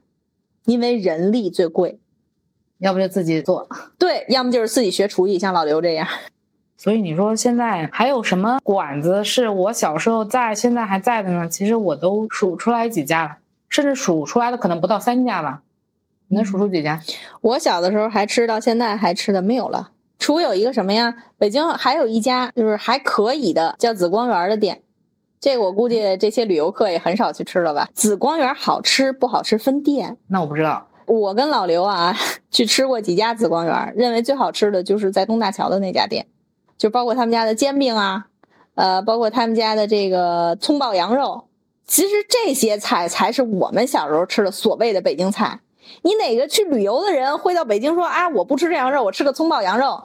[0.65, 1.99] 因为人力最贵。
[2.79, 3.69] 要不就自己做。
[3.97, 6.09] 对，要么就是自己学厨艺，像老刘这样。
[6.77, 11.49] 所以你说现在还有什么馆子是我小时候在，现在还在的呢？
[11.49, 13.37] 其实我都数出来几家了，
[13.69, 15.63] 甚至数出来的可能不到三家吧。
[16.27, 17.01] 你能数出几家？
[17.41, 19.92] 我小的时候还吃，到现在还吃的没有了。
[20.23, 21.13] 除有一个什么呀？
[21.37, 24.81] 北京还有一家就是还可以的，叫紫光园的店。
[25.41, 27.89] 这个我估计这些旅游客也很少去吃了吧？
[27.93, 30.17] 紫光园好吃不好吃分店。
[30.29, 30.87] 那我不知道。
[31.07, 32.17] 我跟老刘啊
[32.53, 36.29] 去吃过几家紫光园，认为最好吃的就是在东大桥的那家店，
[36.79, 38.27] 就包括他们家的煎饼啊，
[38.77, 41.49] 呃，包括他们家的这个葱爆羊肉。
[41.85, 45.59] 其实这些菜才是我们小时候吃的所谓的北京菜。
[46.03, 50.05] 你哪个去旅游的人会到北京说啊，我不吃这羊肉，我吃个葱爆羊肉？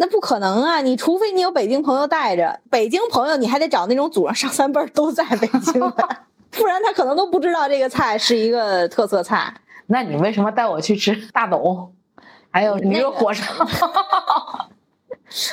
[0.00, 0.80] 那不可能啊！
[0.80, 6.08] 你除非你有北京朋友带着，北京朋友你还得找那种祖上上三辈儿都在北京的，
[6.52, 9.52] 不然他可能都不知道这个菜是一个特色菜。
[9.86, 11.92] 那你为什么带我去吃大董，
[12.50, 13.44] 还有驴肉火烧？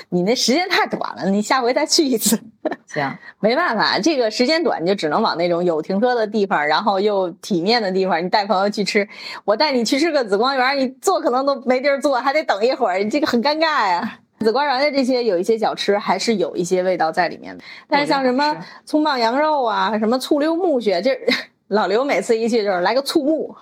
[0.10, 2.40] 你那时间太短了，你下回再去一次。
[2.86, 9.08] 行， 没办法，这个时间短，你就只能往那种有停车的地方，然后又体面的地方，你带朋友去吃。
[9.44, 14.20] 我带你去吃个紫光园，你坐可能都没地儿坐，还得等一会儿，你这个很尴尬呀。
[14.46, 21.20] 紫光园的这些有一些小吃还是有一些味道在里面的，但是像什么葱爆羊肉啊，什么醋溜木须，这
[21.70, 23.56] 老刘每次一去就是来个醋木，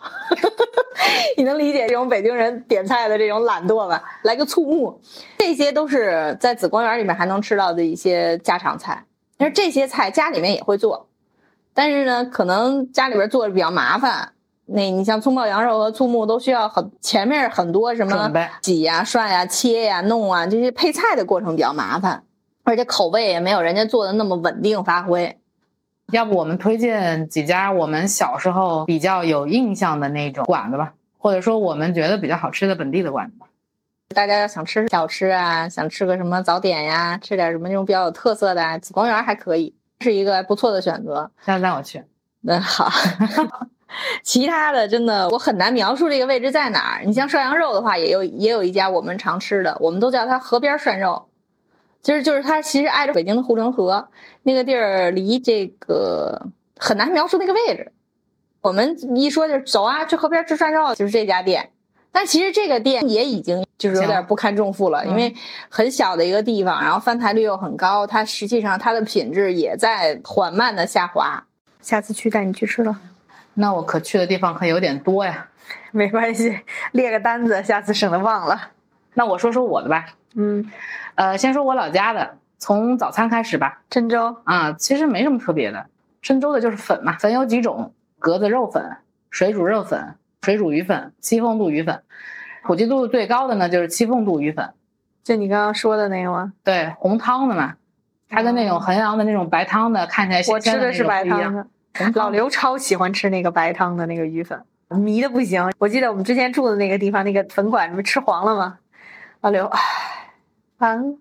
[1.38, 4.04] 你能理解这种北京人点菜的这种懒惰吧？
[4.24, 5.00] 来个醋木，
[5.38, 9.06] 这些都是在紫光园里面还能吃到的一些家常菜。
[9.38, 11.08] 但是这些菜家里面也会做，
[11.74, 14.33] 但是呢，可能家里边做的比较麻烦。
[14.66, 22.24] 那你像葱爆羊肉和醋木都需要很前面很多什么准备洗呀、涮呀、切呀、弄啊这些配菜的过程比较麻烦，
[22.64, 25.38] 而且口味也没有人家做的那么稳定发挥。
[26.11, 33.47] 要不我们推荐几家我们小时候比较有印象的那种馆子吧，或者说我们觉得比较好吃的本地的馆子吧。
[34.14, 41.32] 大家要想吃小吃啊，想吃个什么早点呀，吃点什么那种比较有特色的啊，紫光园还可以，是一个不错的选择。
[41.45, 42.03] 下次带我去。
[42.41, 42.91] 那好，
[44.24, 47.04] 其他的真的我很难描述这个位置在哪儿。
[47.06, 51.28] 你像涮羊肉的话，也有也有一家我们常吃的，我们都叫它河边涮肉，
[52.02, 54.08] 其实就是它其实挨着北京的护城河
[54.44, 57.91] 那个地儿，离这个很难描述那个位置。
[58.62, 61.70] 我们一说就是走啊，去河边吃涮肉，就是这家店。
[62.16, 65.34] 但其实这个店也已经就是有点不堪重负了，嗯因为
[65.68, 71.44] 很小的一个地方，然后翻台率又很高，它实际上它的品质也在缓慢的下滑。
[71.82, 72.96] 下次去带你去吃了。
[73.56, 75.47] 那我可去的地方可有点多呀。
[75.91, 76.60] 没关系，
[76.91, 78.70] 列个单子，下次省得忘了。
[79.14, 80.70] 那我说说我的吧，嗯，
[81.16, 83.82] 呃，先说我老家的，从早餐开始吧。
[83.89, 85.86] 郴州啊，其实没什么特别的，
[86.24, 88.97] 郴州的就是粉嘛，粉有几种，格子肉粉、
[89.30, 92.01] 水煮肉粉、水煮鱼粉、七凤肚鱼粉，
[92.64, 94.74] 普及度最高的呢就是七凤肚鱼粉，
[95.24, 96.54] 就你刚刚说的那个吗？
[96.64, 97.76] 对，红汤的嘛，
[98.30, 101.68] 它跟那种衡阳的那种白汤的看起来我吃的是白汤的。
[102.16, 105.72] 老刘超喜欢吃那个白汤的那个鱼粉，迷的不行。
[105.78, 108.80] 我记得我们之前住的那个地方，那个粉馆，你们吃黄了吗？
[109.41, 109.80] 老刘，唉，
[110.80, 111.18] 完，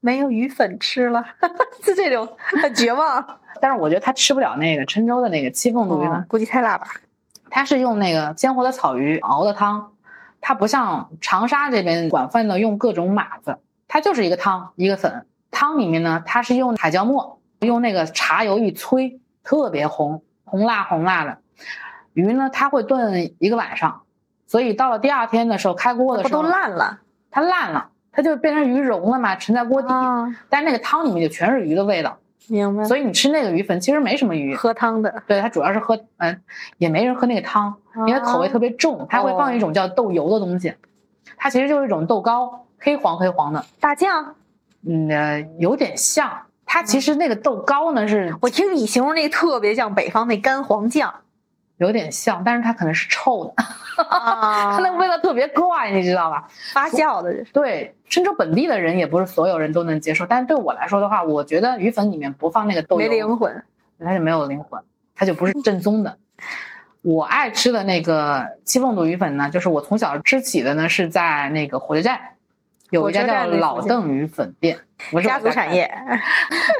[0.00, 1.22] 没有鱼粉吃了，
[1.84, 3.40] 是这种很绝望。
[3.60, 6.86] 但是我觉得他吃不了那个郴州的那个戚风度鱼粉，哦估计太辣吧。
[7.50, 9.92] 它是用那个鲜活的草鱼熬的汤，
[10.40, 15.26] 它不像长沙这边广泛的用各种码子，它就是一个汤一个粉。
[15.50, 21.38] 汤里面呢，它是用海椒末，用那个茶油一催，特别红，红辣红辣的。
[22.14, 24.02] 鱼呢，它会炖一个晚上，
[24.48, 26.98] 所以到了第二天的时候开锅的时候，都烂了
[27.30, 29.88] 它烂了，它就变成鱼蓉了嘛，沉在锅底。
[29.88, 30.26] 啊？
[30.50, 32.18] 但是那个汤里面就全是鱼的味道，
[32.48, 32.82] 明白。
[32.84, 34.56] 所以你吃那个鱼粉其实没什么鱼。
[34.56, 36.42] 喝汤的，对，它主要是喝，嗯，
[36.78, 37.76] 也没人喝那个汤，
[38.08, 40.74] 因为口味特别重，它会放一种叫豆油的东西，
[41.36, 44.34] 它其实就是一种豆糕，黑黄黑黄的，大酱。
[44.88, 46.45] 嗯，呃有点像。
[46.66, 51.14] 它其实那个豆糕呢是我听你形容那个特别像北方那干黄酱
[51.78, 53.62] 有点像，但是它可能是臭的，
[54.02, 56.48] 啊 它那个味道特别怪，你知道吧？
[56.72, 63.62] 发酵的，对，郴州本地的人也不是所有人都能接受，但是对我来说的话，我觉得鱼粉里面不放那个豆油，没灵魂。
[63.98, 64.82] 它就没有灵魂，
[65.14, 66.18] 它就不是正宗的。
[67.02, 72.20] 我爱吃的那个七凤肚鱼粉呢，就是我从小吃起的呢，是在那个火车站，
[72.90, 74.78] 有一家叫老邓鱼粉店，
[75.10, 75.92] 不是家族产业，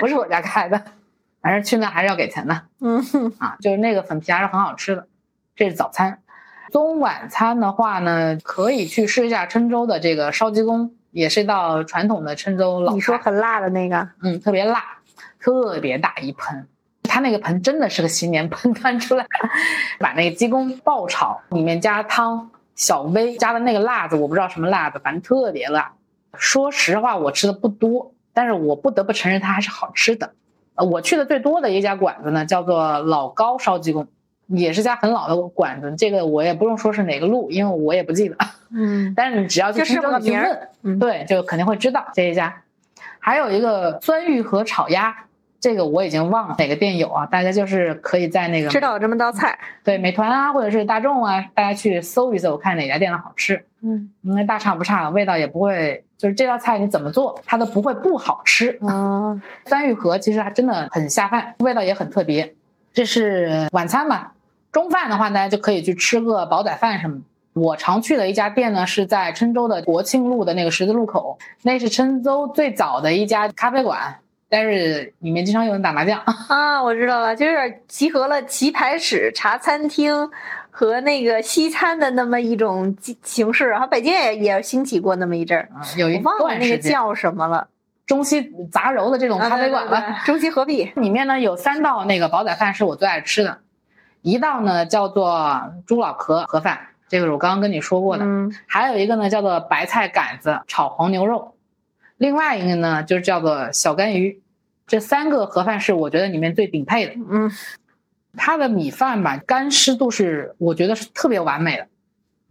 [0.01, 0.81] 不是我家开的，
[1.41, 2.99] 反正去那还是要给钱的嗯，
[3.39, 3.57] 啊。
[3.61, 5.07] 就是那个粉皮还是很好吃的，
[5.55, 6.21] 这是早餐。
[6.73, 12.93] 中晚餐的话呢，可以去试一下郴州的这个烧鸡公，也是一道传统的郴州老。
[12.93, 14.83] 你说很辣的那个，嗯，特别辣，
[15.41, 16.69] 特别大一盆。
[17.05, 19.25] 它那个盆真的是个新年 盆端出来，
[20.01, 25.95] 把那个鸡公爆炒，里面加汤，小微加的那个辣子，我不知道什么辣子，反正特别辣。
[26.37, 30.33] 说实话，我吃的不多，但是我不得不承认它还是好吃的。
[30.75, 34.07] 呃，我去的最多的一家馆子呢，叫做老高烧鸡公，
[34.47, 35.95] 也是家很老的馆子。
[35.97, 38.37] 这个我也不用说是哪个路，因为我也不记得。
[38.71, 40.59] 嗯，但是你只要去就是郴州个名儿你去
[40.89, 42.63] 问，嗯对，就肯定会知道这一家。
[43.19, 45.17] 还有一个酸芋和炒鸭，
[45.61, 53.65] 这个我已经忘了哪个店有啊，大家就是可以在那个知道有这么道菜，对美团啊或者是大众啊，大家去搜一搜，看哪家店的好吃。
[53.83, 58.79] 嗯因为大差不差，味道也不会，就是这道菜你怎么做，它都不会不好吃。
[58.83, 62.55] 啊， 三玉盒其实还真的很下饭，味道也很特别。
[62.93, 64.33] 这是晚餐吧，
[64.73, 67.21] 中饭的话，大家就可以去吃个煲仔饭什么。
[67.53, 74.17] 我常去的一家店呢，是在郴州的国庆路的那个十字路口，那是郴州最早的一家咖啡馆，
[74.49, 76.21] 但是里面经常有人打麻将。
[76.49, 80.31] 啊，我知道了，就是集合了棋牌室、茶餐厅
[80.71, 83.67] 和那个西餐的那么一种形形式。
[83.67, 87.67] 然后北京也也兴起过那么一阵儿，啊，有一我忘了那个叫什么了。
[88.07, 89.97] 中西杂糅的这种咖啡馆吧。
[89.97, 90.93] 啊对对对中西合璧。
[90.95, 93.59] 里面呢有三道那个煲仔饭是我最爱吃的，
[94.23, 96.79] 一道呢叫做猪脑壳盒饭，
[97.09, 101.56] 这个是我刚刚跟你说过的，嗯，还有一个呢叫做白菜杆子炒黄牛肉，
[102.19, 104.41] 另外一个呢就是叫做小干鱼。
[104.87, 107.51] 这三个盒饭是我觉得里面最顶配的，嗯，
[108.37, 111.89] 它的米饭吧干湿度是我觉得是特别完美的，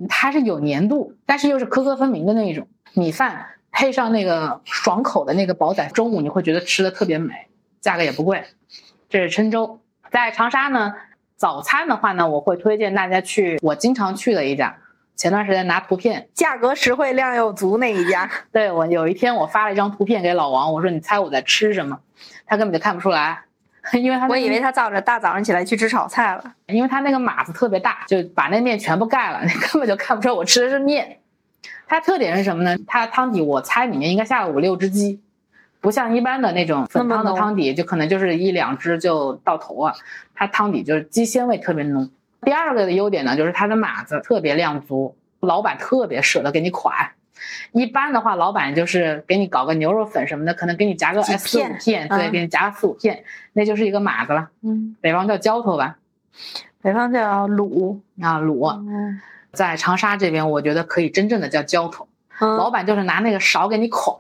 [0.10, 7.48] 它是有粘度，但是又是颗颗分明的那一种米饭，配上那个爽口的那个煲仔，中午你会觉得吃的特别美，
[7.80, 8.44] 价格也不贵。
[9.08, 9.80] 这是郴州，
[10.12, 10.94] 在长沙呢，
[11.38, 14.78] 早餐的话呢，我会推荐大家去我经常去的一家，
[15.16, 18.30] 前段时间拿图片，价格实惠、量又足那一家。
[18.52, 22.00] 对我有一天我发了一张图片给老王，我说你猜我在吃什么，
[22.46, 23.44] 他根本就看不出来，
[23.94, 26.54] 因为他我以为他早着大早上起来去吃炒菜了。
[26.68, 31.20] 因为他那个码子特别大，就把那面全部盖了， 你根本就看不出来我吃的是面。
[31.88, 32.76] 它特点是什么呢？
[32.88, 35.22] 它的汤底我猜里面应该下了五六只鸡，
[35.80, 39.94] 不像一般的那种粉汤的汤底，就可能就是一两只就到头啊。
[40.34, 42.10] 它汤底就是鸡鲜味特别浓。
[42.46, 47.12] 第二个的优点呢，就是它的码子特别量足，老板特别舍得给你款。
[47.74, 54.50] 一般的话，老板就是给你搞个牛肉粉什么的，可能给你夹个哎四五片片，对，嗯给你夹个四五片，那就是一个码子了。
[54.62, 55.98] 嗯，北方叫浇头吧，
[56.82, 58.00] 北方叫卤。
[58.22, 58.72] 啊卤。
[58.88, 59.20] 嗯，
[59.52, 62.08] 在长沙这边，我觉得可以真正的叫浇头。
[62.40, 64.18] 老嗯，板就是拿那个勺给你㧟，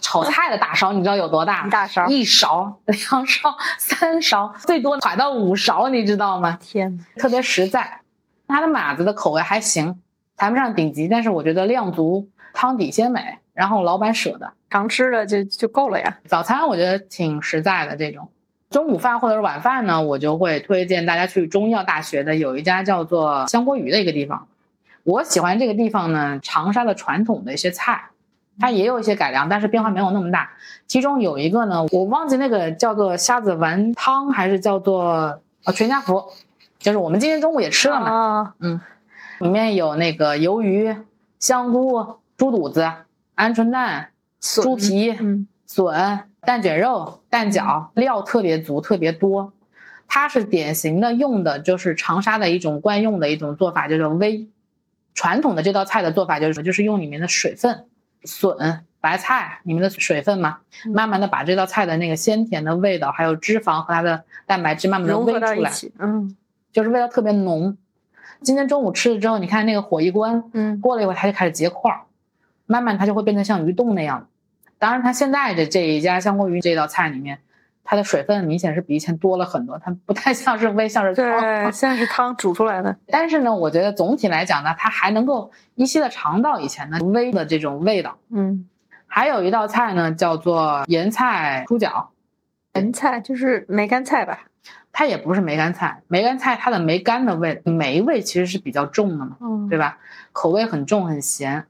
[0.00, 1.66] 炒菜的大勺，你知道有多大？
[1.66, 2.06] 一大勺。
[2.06, 6.58] 一勺、两勺、三勺，最多快到五勺，你知道吗？
[6.60, 7.04] 天哪！
[7.20, 8.00] 特别实在。
[8.46, 10.00] 它的码子的口味还行，
[10.36, 14.52] 谈不上顶级，但是我觉得量足，汤底鲜美，然后老板舍得。
[14.68, 16.18] 常吃的就就够了呀。
[16.26, 18.28] 早餐我觉得挺实在的这种。
[18.70, 24.48] 中午饭或者是晚饭呢，我就会推荐大家去中医药大学的有一家叫做香锅鱼的一个地方。
[25.04, 28.06] 我喜欢这个地方呢，长沙的传统的一些菜，
[28.58, 30.50] 它也有一些改良，但是变化没有那么大。
[30.86, 36.24] 其中有一个呢，我忘记那个叫做虾子丸汤还是叫做呃全家福，
[36.78, 38.10] 就是我们今天中午也吃了嘛。
[38.10, 38.80] 啊，嗯，
[39.40, 40.96] 里面有那个鱿鱼、
[41.40, 42.82] 香菇、猪肚子、
[43.36, 49.52] 鹌鹑蛋、猪皮、嗯笋、蛋卷肉、蛋饺，料特别足，特别多。
[50.06, 54.46] 它是典型的用的就是长沙的一种惯用的一种做法，叫做煨。
[55.14, 57.86] 传统的这道菜的做法就是就是用里面的水分，
[58.24, 66.36] 笋、白菜里面的水分嘛，嗯慢慢的把这道菜的那个鲜甜的味道，还有脂肪和它的蛋白质慢慢的融合煨出来，嗯
[66.72, 67.76] 就是味道特别浓。
[68.40, 72.00] 今天中午吃了之后，你看那个火一关，嗯过了一会儿它就开始结块儿，
[72.66, 74.28] 慢慢它就会变成像鱼冻那样。
[74.78, 77.38] 当然，它现在的这一家香锅鱼这道菜里面，
[77.84, 81.30] 它的水分明显是比以前多了很多，它不太像是煨，像是对，
[81.62, 81.72] 汤。
[81.72, 82.96] 像是汤煮出来的。
[83.06, 88.16] 但是呢，我觉得总体来讲呢，它还能够依稀的尝到以前的煨的这种味道。
[88.30, 88.66] 嗯，
[89.06, 92.10] 还有一道菜呢，叫做盐菜猪脚，
[92.72, 94.40] 盐菜就是梅干菜吧？
[94.90, 99.98] 它也不是梅干菜，梅干菜它的梅干的味梅味其实是比较重的嘛，嗯，对吧？
[100.32, 101.66] 口味很重很咸，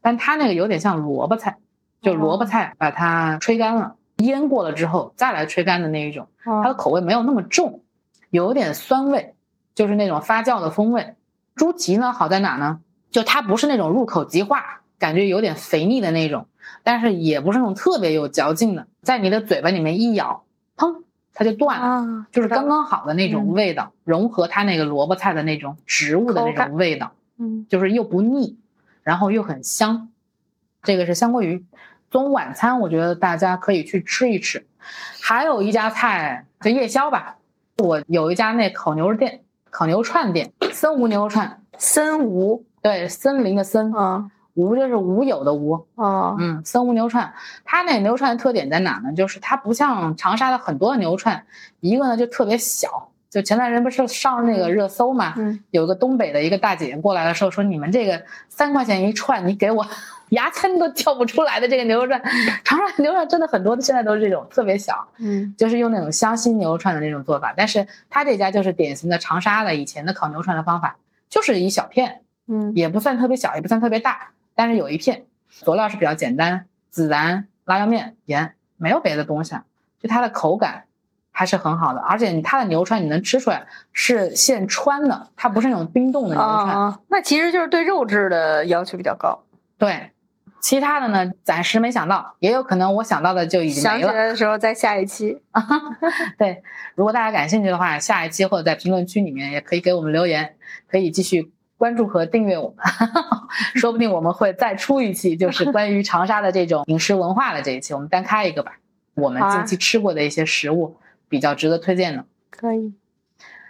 [0.00, 1.58] 但它那个有点像萝卜菜，
[2.00, 3.94] 就萝卜菜把它吹干了，
[4.24, 7.82] 腌过了之后再来吹干的那一种，它的哦口味没有那么重，
[8.30, 9.34] 有点酸味，
[9.74, 11.14] 就是那种发酵的风味。
[11.54, 12.80] 猪蹄呢好在哪呢？
[13.10, 16.46] 就它不是那种入口即化，感觉有点肥腻的那种，
[16.82, 20.44] 但是也不是那种特别有嚼劲的，在你的嘴巴里面一咬，
[20.76, 21.02] 砰，
[21.34, 21.86] 它就断了。
[21.86, 28.56] 啊，就是刚刚好的那种嗯味道，融合它那个萝卜菜的那种植物的那种味道，嗯就是又不腻，
[29.02, 30.08] 然后又很香。
[30.82, 31.64] 这个是香锅鱼，
[32.12, 34.64] 中晚餐我觉得大家可以去吃一吃。
[35.22, 37.36] 还有一家菜就夜宵吧，
[37.78, 39.40] 我有一家那烤牛肉店，
[39.70, 42.64] 烤牛串店，森无牛肉串，森无？
[42.82, 44.30] 对，森林的森，啊。
[44.54, 46.36] 无就是无有的无，啊。
[46.38, 47.32] 嗯，森无牛串，
[47.64, 49.10] 它那牛串的特点在哪呢？
[49.14, 51.46] 就是它不像长沙的很多的牛串，
[51.80, 53.08] 一个呢就特别小。
[53.32, 55.58] 就前段时间不是上那个热搜嘛，嗯。
[55.70, 59.86] 有个东北的一个大姐过来的时候说：“你们这个三块钱一串，你给我
[60.28, 62.22] 牙签都挑不出来的这个牛肉串，
[62.62, 65.54] 长沙牛肉串真的很多，现在都是这种特别小，嗯。
[65.56, 67.54] 就是用那种香辛牛肉串的那种做法。
[67.56, 70.98] 但是他这家就是典型的长沙的以前的烤牛串的方法，
[71.30, 72.70] 就是一小片，嗯。
[72.76, 79.56] 也不算特别小，也不算特别大，但是有一片，佐料是比较简单，孜然、辣椒面、盐，没有别的东西，
[79.98, 80.84] 就它的口感
[81.32, 86.68] 还是很好的，而且它的牛串你能吃出来是现穿的，它不是那种冰冻的牛串。
[86.68, 89.42] 啊，那其实就是对肉质的要求比较高。
[89.78, 90.10] 对，
[90.60, 94.14] 其他的呢暂时没想到，也有可能我想到的就已经想起没了。
[94.14, 95.42] 来的时候再下一期。
[96.38, 96.62] 对，
[96.94, 100.54] 如果大家感兴趣的话，下一期或者在评论区里面也可以给我们留言，
[100.88, 102.76] 可以继续关注和订阅我们，
[103.74, 108.72] 说不定我们会再出一期，就是关于长沙的这种饮食文化的这一期，我们单开一个吧。
[109.14, 110.96] 我们近期吃过的一些食物
[111.32, 112.26] 比较值得推荐的。
[112.50, 112.92] 可以，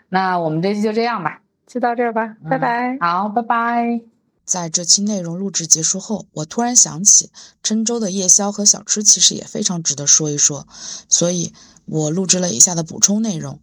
[0.08, 2.98] 那我们这期就这样吧，就到这儿吧，拜嗯拜。
[3.00, 4.00] 好，拜拜。
[4.44, 7.30] 在这期内容录制结束后，我突然想起
[7.62, 10.66] 郴州的夜宵和小吃其实也非常值得说一说，
[11.08, 11.52] 所以
[11.86, 13.60] 我录制了以下的补充内容。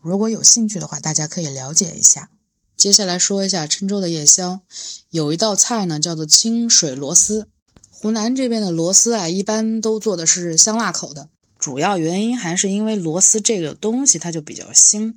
[0.00, 2.30] 如果有兴趣的话，大家可以了解一下。
[2.76, 4.60] 接下来说一下郴州的夜宵，
[5.10, 7.46] 有一道菜呢叫做清水螺丝。
[7.88, 11.28] 湖南这边的螺丝啊，一般都做的是香辣口的，
[11.68, 15.12] 主要原因还是因为螺丝这个东西它就比较腥。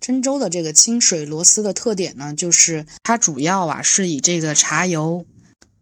[0.00, 5.26] 郴州的这个清水螺丝的特点呢，就是它主要啊是以这个茶油、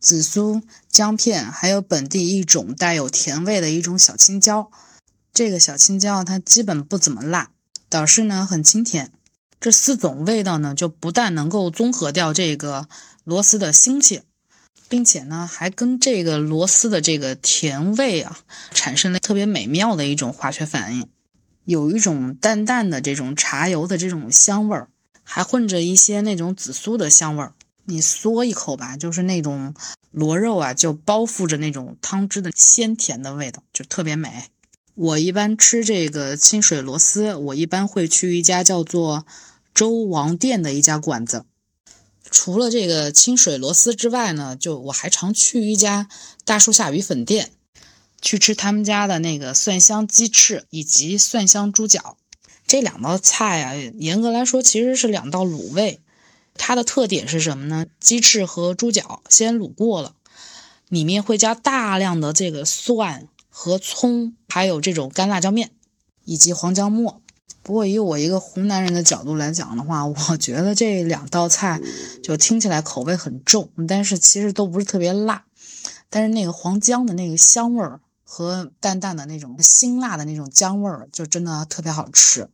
[0.01, 4.71] 紫苏、姜片，还有本地一种带有甜味的一种小青椒。
[5.35, 7.51] 这个小青椒它基本不怎么辣，
[7.91, 9.13] 导致呢很清甜。
[9.61, 12.89] 这四种味道呢，就不但能够综合掉这个
[13.25, 14.23] 螺丝的腥气，
[14.89, 18.39] 并且呢还跟这个螺丝的这个甜味啊
[18.71, 21.09] 产生了特别美妙的一种化学反应。
[21.65, 24.89] 有一种淡淡的这种茶油的这种香味儿，
[25.23, 27.53] 还混着一些那种紫苏的香味儿。
[27.85, 29.75] 你嗦一口吧，就是那种
[30.11, 34.45] 螺肉啊，就包覆着那种汤汁的鲜甜的味道，就特别美。
[34.95, 39.27] 我一般吃这个清水螺丝，我一般会去一家叫做
[39.75, 41.45] 周王店的一家馆子。
[42.31, 46.09] 除了这个清水螺丝之外呢，就我还常去一家
[46.45, 47.53] 大树下鱼粉店。
[48.21, 52.17] 去吃他们家的那个蒜香鸡翅以及蒜香猪脚，
[52.67, 56.01] 这两道菜啊，严格来说其实是两道卤味。
[56.55, 57.87] 它的特点是什么呢？
[58.01, 60.17] 鸡翅和猪脚先卤过了，
[60.89, 65.71] 里面会加大量的这个蒜和葱，还有这种干辣椒面
[66.25, 67.23] 以及黄姜末。
[67.63, 71.81] 不过以我一个湖南人的角度来讲的话，我觉得这两道菜
[72.23, 75.45] 就听起来口味很重，但是其实都不是特别辣。
[76.09, 82.49] 但是那个黄姜的那个香味儿和淡淡的那种辛辣的那种姜味儿，就真的特别好吃。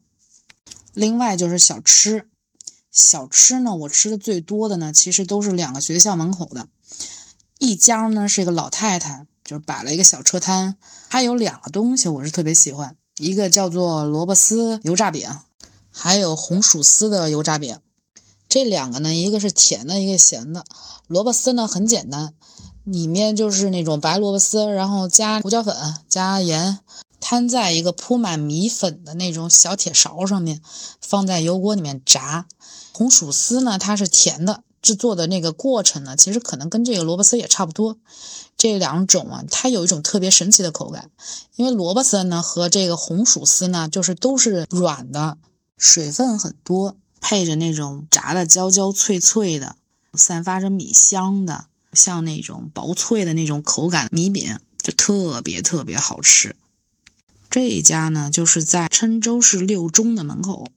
[0.93, 2.29] 另外就是小吃，
[2.91, 6.67] 小吃呢，我吃的最多的呢，其实都是两个学校门口的，
[7.59, 10.77] 一家呢是一个老太太，就是摆了一个小车摊，
[11.09, 12.97] 还有两个东西我是特别喜欢。
[13.19, 15.29] 一个叫做萝卜丝油炸饼，
[15.93, 17.79] 还有红薯丝的油炸饼。
[18.49, 20.65] 这两个呢，一个是甜的，一个咸的。
[21.07, 22.35] 萝卜丝呢很简单，
[22.83, 25.77] 里面就是那种白萝卜丝，然后加胡椒粉、
[26.09, 26.81] 加盐，
[27.21, 30.61] 摊在一个铺满米粉的那种小铁勺上面，
[31.01, 32.47] 放在油锅里面炸。
[32.93, 34.65] 红薯丝呢，它是甜的。
[34.85, 37.97] 制作的那个过程呢，其实可能跟这个萝卜丝也差不多。
[38.59, 41.11] 这两种啊，它有一种特别神奇的口感，
[41.57, 45.39] 因为萝卜丝呢和这个红薯丝呢，就是都是软的，
[45.79, 49.77] 水分很多，配着那种炸的焦焦脆脆的，
[50.13, 51.65] 散发着米香的，
[51.95, 56.55] 像那种薄脆的那种口感米饼，就特别特别好吃。
[57.49, 60.69] 这一家呢，就是在郴州市六中的门口，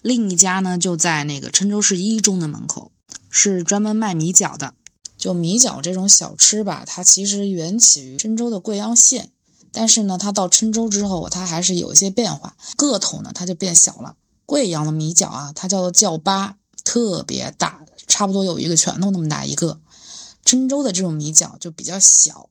[0.00, 2.90] 另一家呢就在那个郴州市一中的门口。
[3.28, 4.74] 是专门卖米饺的，
[5.16, 9.30] 就米饺这种小吃吧，它其实源起于郴州的贵阳县，
[9.70, 14.16] 但是呢，它到郴州之后，它还是有一些变化，个头呢它就变小了。
[14.46, 19.80] 贵阳的米饺啊，它叫做叫粑，特别大，差不多有一个拳头那么大一个。
[20.44, 22.48] 郴州的这种米饺就比较小。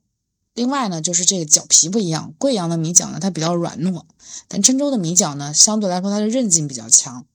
[0.54, 4.04] 另外呢，就是这个饺皮不一样，贵阳的米饺呢它比较软糯，
[4.48, 7.26] 但郴州的米饺呢相对来说它的韧劲比较强。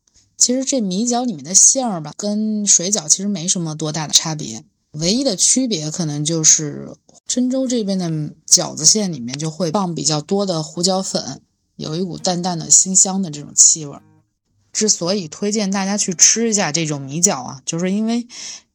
[0.44, 6.90] 其实这米饺里面的馅儿吧，跟水饺其实没什么多大的差别，唯一的区别可能就是
[7.26, 8.10] 郴州这边的
[8.46, 11.40] 饺子馅里面就会放比较多的胡椒粉，
[11.76, 13.96] 有一股淡淡的辛香的这种气味。
[14.70, 18.28] 之所以推荐大家去吃一下这种米饺啊，就是因为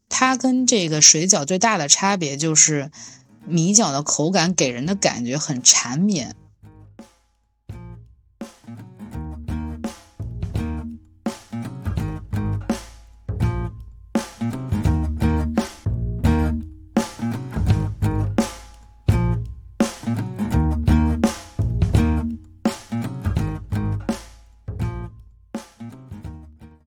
[0.10, 2.90] 它跟这个水饺最大的差别就是
[3.46, 6.36] 米饺的口感给人的感觉很缠绵，